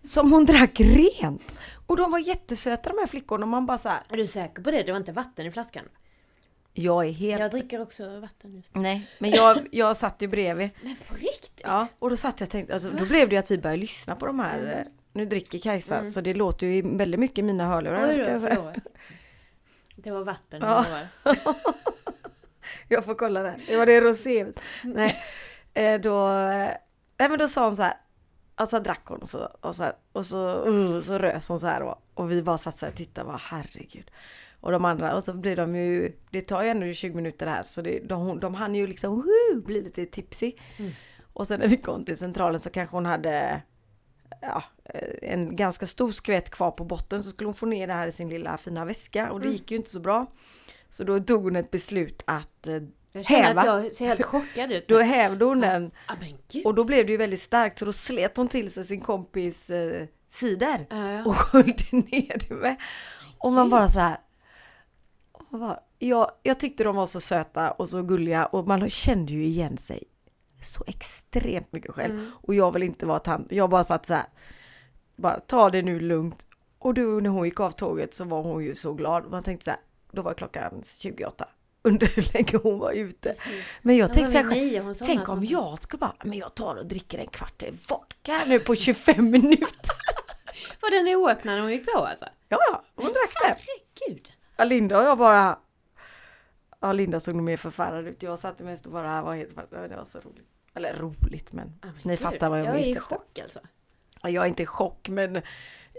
[0.00, 1.58] Som hon drack rent!
[1.86, 4.62] Och de var jättesöta de här flickorna och man bara så här, Är du säker
[4.62, 4.82] på det?
[4.82, 5.84] Det var inte vatten i flaskan?
[6.72, 7.40] Jag är helt...
[7.40, 8.80] Jag dricker också vatten just nu.
[8.80, 10.70] Nej, men jag, jag satt ju bredvid.
[10.82, 11.60] Men på riktigt?
[11.62, 13.80] Ja, och då satt jag och tänkte, alltså, då blev det ju att vi började
[13.80, 14.58] lyssna på de här.
[14.58, 14.88] Mm.
[15.12, 16.12] Nu dricker Kajsa, mm.
[16.12, 18.08] så det låter ju väldigt mycket i mina hörlurar.
[18.08, 18.74] Oj då, förlåt.
[19.96, 20.86] Det var vatten ja.
[22.88, 23.56] jag får kolla det.
[23.66, 24.46] Det var det rosé.
[24.82, 25.16] Nej,
[25.74, 26.70] eh, då, eh,
[27.18, 27.94] nej men då sa hon så här.
[28.58, 31.80] Alltså drack hon och så, och så, och så, uh, så rös hon så här
[31.80, 31.98] då.
[32.14, 34.10] Och vi bara satt så här och tittade, bara herregud.
[34.60, 37.62] Och de andra, och så blir de ju, det tar ju ändå 20 minuter här
[37.62, 40.52] så det, de, de hann ju liksom uh, bli lite tipsy.
[40.76, 40.92] Mm.
[41.32, 43.62] Och sen när vi kom till centralen så kanske hon hade
[44.40, 47.92] ja, eh, en ganska stor skvätt kvar på botten så skulle hon få ner det
[47.92, 49.56] här i sin lilla fina väska och det mm.
[49.56, 50.26] gick ju inte så bra.
[50.90, 52.68] Så då tog hon ett beslut att
[53.16, 53.60] jag häva.
[53.60, 54.88] att jag ser helt chockad ut.
[54.88, 55.90] Då hävde hon den.
[56.06, 56.14] Ah,
[56.64, 59.70] och då blev det ju väldigt starkt så då slet hon till sig sin kompis
[59.70, 60.86] eh, cider.
[60.92, 61.26] Uh.
[61.26, 62.76] Och sköljde ner det med.
[63.38, 64.18] Och man bara så här.
[65.98, 69.78] Jag, jag tyckte de var så söta och så gulliga och man kände ju igen
[69.78, 70.02] sig
[70.62, 72.14] så extremt mycket själv.
[72.14, 72.30] Mm.
[72.42, 73.52] Och jag vill inte vara tant.
[73.52, 74.26] Jag bara satt så här.
[75.16, 76.46] Bara ta det nu lugnt.
[76.78, 79.30] Och då när hon gick av tåget så var hon ju så glad.
[79.30, 79.80] Man tänkte så här.
[80.10, 81.48] Då var klockan 28.
[81.86, 83.28] Under hur länge hon var ute.
[83.28, 83.64] Precis.
[83.82, 87.18] Men jag tänkte så här, tänk om jag skulle bara, men jag tar och dricker
[87.18, 89.96] en kvart vodka nu på 25 minuter.
[90.80, 92.26] Var den oöppnad när hon gick på alltså?
[92.48, 93.54] Ja, hon drack den.
[93.56, 94.32] Herregud.
[94.56, 95.58] Ja, Linda och jag bara,
[96.80, 98.22] ja Linda såg nog mer förfärad ut.
[98.22, 100.46] Jag satt mest och bara var helt, det var så roligt.
[100.74, 102.18] Eller roligt men, oh ni Gud.
[102.18, 102.78] fattar vad jag menar.
[102.78, 103.60] Jag är i chock alltså.
[104.22, 105.42] Ja, jag är inte i chock men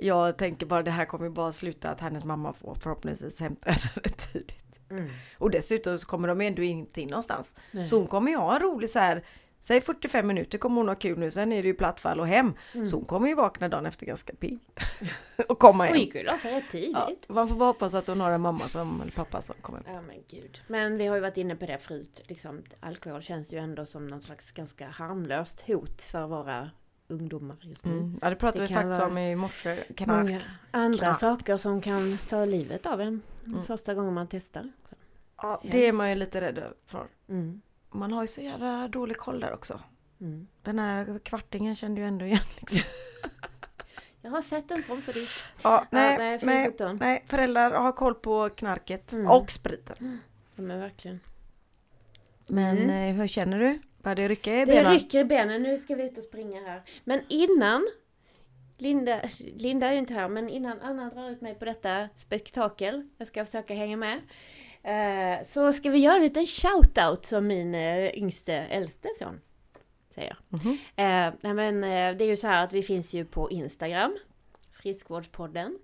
[0.02, 4.10] jag tänker bara det här kommer bara sluta att hennes mamma får förhoppningsvis hämta henne
[4.34, 4.66] tidigt.
[4.90, 5.10] Mm.
[5.38, 7.56] Och dessutom så kommer de ändå inte in någonstans.
[7.72, 7.88] Nej.
[7.88, 9.24] Så hon kommer ju ha en rolig så här
[9.60, 12.28] Säg 45 minuter kommer hon ha kul nu, sen är det ju platt fall och
[12.28, 12.54] hem.
[12.74, 12.86] Mm.
[12.86, 14.60] Så hon kommer ju vakna dagen efter ganska pigg.
[15.48, 15.94] och komma hem.
[15.94, 17.26] Hon gick ju rätt tidigt.
[17.28, 19.82] Ja, man får bara hoppas att hon har en mamma som, eller pappa som kommer
[19.86, 20.62] Ja men gud.
[20.68, 22.22] Men vi har ju varit inne på det förut.
[22.28, 26.70] Liksom, alkohol känns ju ändå som någon slags ganska harmlöst hot för våra
[27.08, 27.91] ungdomar just nu.
[27.91, 28.20] Mm.
[28.22, 29.76] Ja det pratade det vi faktiskt om i morse.
[29.95, 30.26] Knark.
[30.26, 30.41] Många
[30.72, 31.20] andra Knark.
[31.20, 33.64] saker som kan ta livet av en mm.
[33.64, 34.72] första gången man testar.
[35.38, 37.08] Ja det är man ju lite rädd för.
[37.30, 39.80] Mm man har ju så jävla dålig koll där också.
[40.22, 40.47] Mm.
[40.62, 42.80] Den här kvartingen kände ju ändå igen liksom.
[44.22, 45.30] Jag har sett en sån förut.
[45.64, 49.28] Ja, nej, ja, nej, nej, nej, föräldrar har koll på knarket mm.
[49.28, 50.20] och spriten.
[50.55, 51.20] Ja men verkligen.
[52.47, 52.89] Men mm.
[52.89, 53.80] Eh, hur känner du?
[54.08, 54.84] Börjar det rycka i benen?
[54.84, 56.82] Det rycker i benen, nu ska vi ut och springa här.
[57.03, 57.88] Men innan
[58.78, 63.10] Linda, Linda är ju inte här, men innan Anna drar ut mig på detta spektakel,
[63.18, 64.20] jag ska försöka hänga med.
[64.84, 69.41] Eh, så ska vi göra en liten shout-out som min eh, yngste, äldste son
[70.16, 70.38] säger.
[70.53, 71.28] Mm -hmm.
[71.45, 74.18] eh, men, eh, det är ju så här att vi finns ju på Instagram,
[74.72, 75.80] Friskvårdspodden.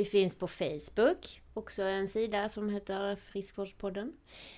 [0.00, 4.12] Vi finns på Facebook, också en sida som heter Friskvårdspodden.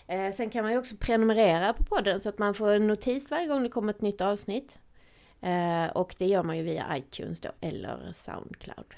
[0.07, 3.30] Eh, sen kan man ju också prenumerera på podden så att man får en notis
[3.30, 4.78] varje gång det kommer ett nytt avsnitt.
[5.40, 8.95] Eh, och det gör man ju via iTunes då, eller Soundcloud.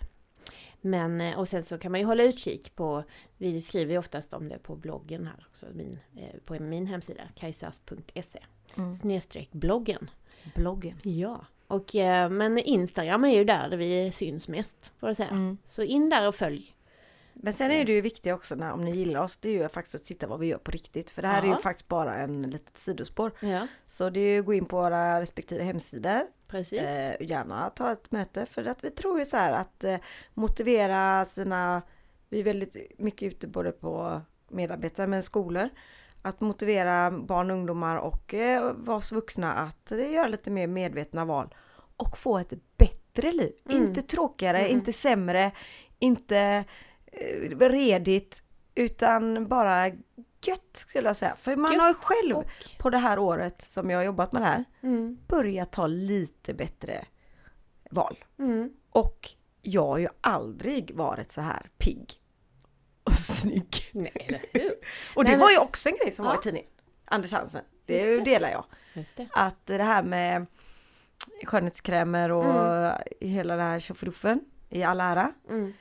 [0.80, 3.04] Men, eh, och sen så kan man ju hålla utkik på,
[3.36, 7.22] vi skriver ju oftast om det på bloggen här också, min, eh, på min hemsida,
[7.34, 8.40] kajsas.se.
[8.76, 8.94] Mm.
[8.94, 10.10] Snedstreck bloggen.
[10.54, 10.98] Bloggen.
[11.02, 11.46] Ja.
[11.66, 15.28] Och, eh, men Instagram är ju där, vi syns mest, får jag säga.
[15.30, 15.58] Mm.
[15.66, 16.70] Så in där och följ.
[17.32, 19.68] Men sen är det ju viktigt också när, om ni gillar oss, det är ju
[19.68, 21.10] faktiskt att titta vad vi gör på riktigt.
[21.10, 21.56] För det här är Ja.
[21.56, 23.30] ju faktiskt bara en litet sidospår.
[23.40, 26.20] Ja, Så det är ju att gå in på våra respektive hemsidor.
[26.46, 26.80] precis.
[26.80, 29.96] Eh, gärna ta ett möte för att vi tror ju så här att eh,
[30.34, 31.82] motivera sina,
[32.28, 35.68] vi är väldigt mycket ute både på medarbetare men skolor.
[36.24, 41.54] Att motivera barn ungdomar och eh, oss vuxna att göra lite mer medvetna val.
[41.96, 43.52] Och få ett bättre liv.
[43.68, 43.82] Mm.
[43.82, 44.72] Inte tråkigare, Mm.
[44.72, 45.52] inte sämre,
[45.98, 46.64] inte
[47.06, 48.42] eh, redigt.
[48.74, 49.88] Utan bara
[50.46, 51.36] gött skulle jag säga.
[51.36, 52.44] För man Gött har ju själv och,
[52.78, 56.54] på det här året som jag har jobbat med det här mm, börjat ta lite
[56.54, 57.04] bättre
[57.90, 58.24] val.
[58.38, 58.70] mm.
[58.90, 59.30] Och
[59.62, 62.20] jag har ju aldrig varit så här pigg
[63.10, 63.76] och snygg.
[63.92, 64.70] Nej, eller hur?
[65.14, 66.30] Och det Nej, men- var ju också en grej som Ja.
[66.32, 66.70] var i tidningen.
[67.04, 67.64] Anders Hansen.
[67.86, 68.24] Det, det.
[68.24, 68.64] delar jag.
[69.16, 69.26] Det.
[69.32, 70.46] Att det här med
[71.44, 72.92] skönhetskrämer och Mm.
[73.20, 74.40] hela det här tjofruffen
[74.70, 75.32] i all ära.
[75.50, 75.72] Mm.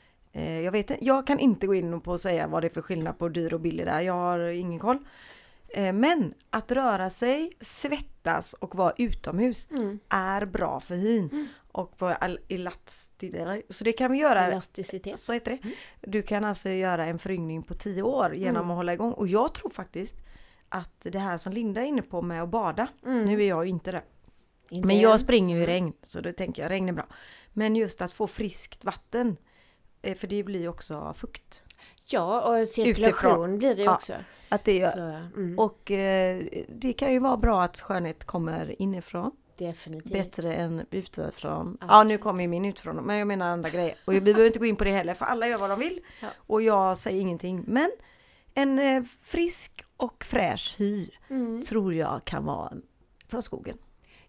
[0.63, 3.17] Jag, vet, jag kan inte gå in på och säga vad det är för skillnad
[3.19, 4.01] på dyr och billig där.
[4.01, 4.97] Jag har ingen koll.
[5.73, 9.99] Eh, Men att röra sig, svettas och vara utomhus Mm.
[10.09, 11.47] är bra för hyn.
[11.71, 12.15] Och på
[12.47, 13.03] elastisk,
[13.69, 15.19] så det kan vi göra, Elasticitet.
[15.19, 15.69] så heter det.
[16.01, 18.71] Du kan alltså göra en föryngring på 10 år genom Mm.
[18.71, 19.11] att hålla igång.
[19.13, 20.15] Och jag tror faktiskt
[20.69, 22.87] att det här som Linda är inne på med att bada.
[23.05, 23.25] Mm.
[23.25, 24.01] Nu är jag ju inte det.
[24.69, 27.07] Inte Men jag springer ju i regn så då tänker jag regn är bra.
[27.53, 29.37] Men just att få friskt vatten.
[30.01, 31.62] eh, För det blir ju också fukt.
[32.07, 33.57] Ja, och cirkulation Utifrån.
[33.57, 33.95] blir det ju Ja.
[33.95, 34.13] också.
[34.49, 34.91] Att det.
[34.93, 39.31] Så, mm, Och eh, det kan ju vara bra att skönhet kommer inifrån.
[39.57, 40.13] definitivt.
[40.13, 41.77] Bättre än utifrån.
[41.81, 42.07] Ja Absolut.
[42.07, 43.95] nu kommer ju min utifrån men jag menar andra grejer.
[44.05, 45.99] Och vi behöver inte gå in på det heller för alla gör vad de vill.
[46.21, 46.27] Ja.
[46.37, 47.63] Och jag säger ingenting.
[47.67, 47.91] Men
[48.53, 51.61] en eh, frisk och fräsch hy Mm.
[51.61, 52.73] tror jag kan vara
[53.27, 53.77] från skogen.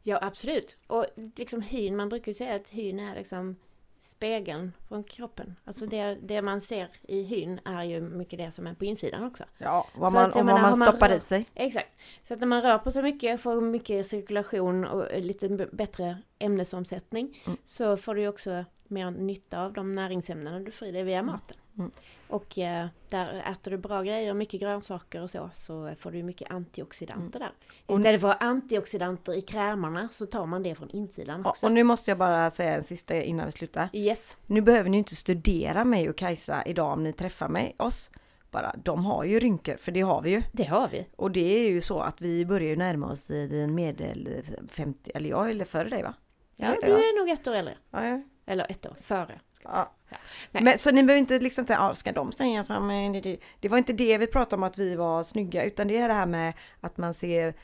[0.02, 0.76] Ja, absolut.
[0.86, 1.06] Och
[1.36, 3.56] liksom hyn, man brukar ju säga att hyn är liksom
[4.04, 5.56] spegeln från kroppen.
[5.64, 9.24] Alltså det, det man ser i hyn är ju mycket det som är på insidan
[9.24, 9.44] också.
[9.58, 11.46] Ja, vad man, att och vad menar, man har man stoppar rör- i sig.
[11.54, 11.88] Exakt.
[12.24, 17.42] Så att när man rör på sig mycket, får mycket cirkulation och lite bättre ämnesomsättning
[17.46, 17.58] Mm.
[17.64, 21.56] så får du också mer nytta av de näringsämnena du får i dig via maten.
[21.78, 21.90] Mm.
[22.28, 26.50] Och eh, där äter du bra grejer, mycket grönsaker och så, så får du mycket
[26.50, 27.46] antioxidanter där.
[27.46, 27.56] Mm.
[27.86, 31.66] Och- Istället för antioxidanter i krämarna så tar man det från insidan Ja, också.
[31.66, 33.88] och nu måste jag bara säga en sista innan vi slutar.
[33.92, 34.36] Yes.
[34.46, 38.10] Nu behöver ni inte studera mig och Kajsa idag om ni träffar mig, oss.
[38.50, 40.42] Bara, de har ju rynkor, för det har vi ju.
[40.52, 41.06] Det har vi.
[41.16, 45.30] Och det är ju så att vi börjar ju närma oss en medel 50, eller
[45.30, 46.14] jag eller före dig va?
[46.56, 46.98] Ja, Ja, du ja.
[46.98, 47.74] är nog ett år äldre.
[47.90, 48.22] Ja, ja.
[48.46, 49.40] Eller ett år före.
[49.52, 49.88] Ska jag säga.
[50.08, 50.16] Ja.
[50.50, 50.62] Nej.
[50.62, 54.18] Men, så ni behöver inte liksom säga, ah, ska de eh, det, var inte det
[54.18, 57.14] vi pratade om att vi var snygga utan det är det här med att man
[57.14, 57.54] ser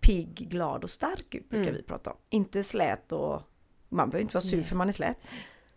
[0.00, 1.74] pigg, glad och stark ut brukar Mm.
[1.74, 2.16] vi prata om.
[2.30, 3.42] Inte slät och
[3.88, 4.64] man behöver inte vara sur Nej.
[4.66, 5.16] för man är slät.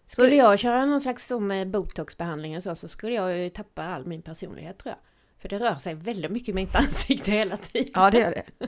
[0.06, 3.84] Skulle jag köra någon slags sån eh, botoxbehandling och så, så skulle jag ju tappa
[3.84, 4.98] all min personlighet tror jag.
[5.42, 7.92] För det rör sig väldigt mycket i mitt ansikte hela tiden.
[7.94, 8.68] Ja det gör det.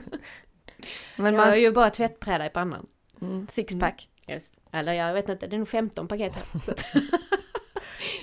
[1.16, 2.86] Men jag har man, ju bara tvättbräda i pannan.
[3.20, 4.08] mm, sixpack.
[4.28, 4.54] Just.
[4.72, 6.74] Eller jag vet inte, det är nog 15 paket här.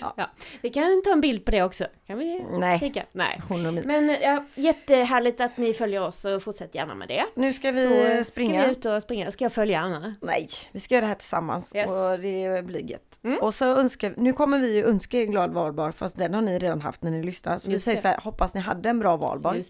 [0.02, 0.14] Ja.
[0.18, 0.30] ja.
[0.62, 1.86] Vi kan ta en bild på det också.
[2.08, 2.80] Kan vi Nej.
[2.80, 3.06] kika?
[3.12, 3.42] Nej.
[3.86, 7.26] Men ja, jättehärligt att ni följer oss och fortsätt gärna med det.
[7.36, 7.84] Nu ska vi
[8.24, 8.60] så springa.
[8.62, 9.32] ska vi ut och springa.
[9.32, 10.16] Ska jag följa Anna?
[10.22, 11.90] Nej, vi ska göra det här tillsammans Yes.
[11.90, 13.20] och det blir gött.
[13.24, 13.40] Mm.
[13.42, 16.60] Och så önskar, nu kommer vi ju önska er glad valbar fast den har ni
[16.60, 17.58] redan haft när ni lyssnar.
[17.58, 18.02] Så vi Just säger det.
[18.02, 19.64] så här, hoppas ni hade en bra det.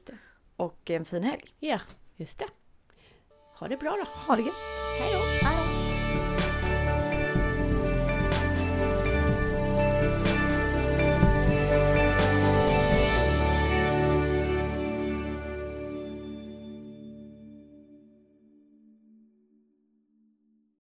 [0.56, 1.44] och en fin helg.
[1.60, 1.80] Ja,
[2.16, 2.46] just det.
[3.60, 4.06] Ha det bra då.
[4.28, 4.56] Ha det gött!
[5.00, 5.65] Hej då!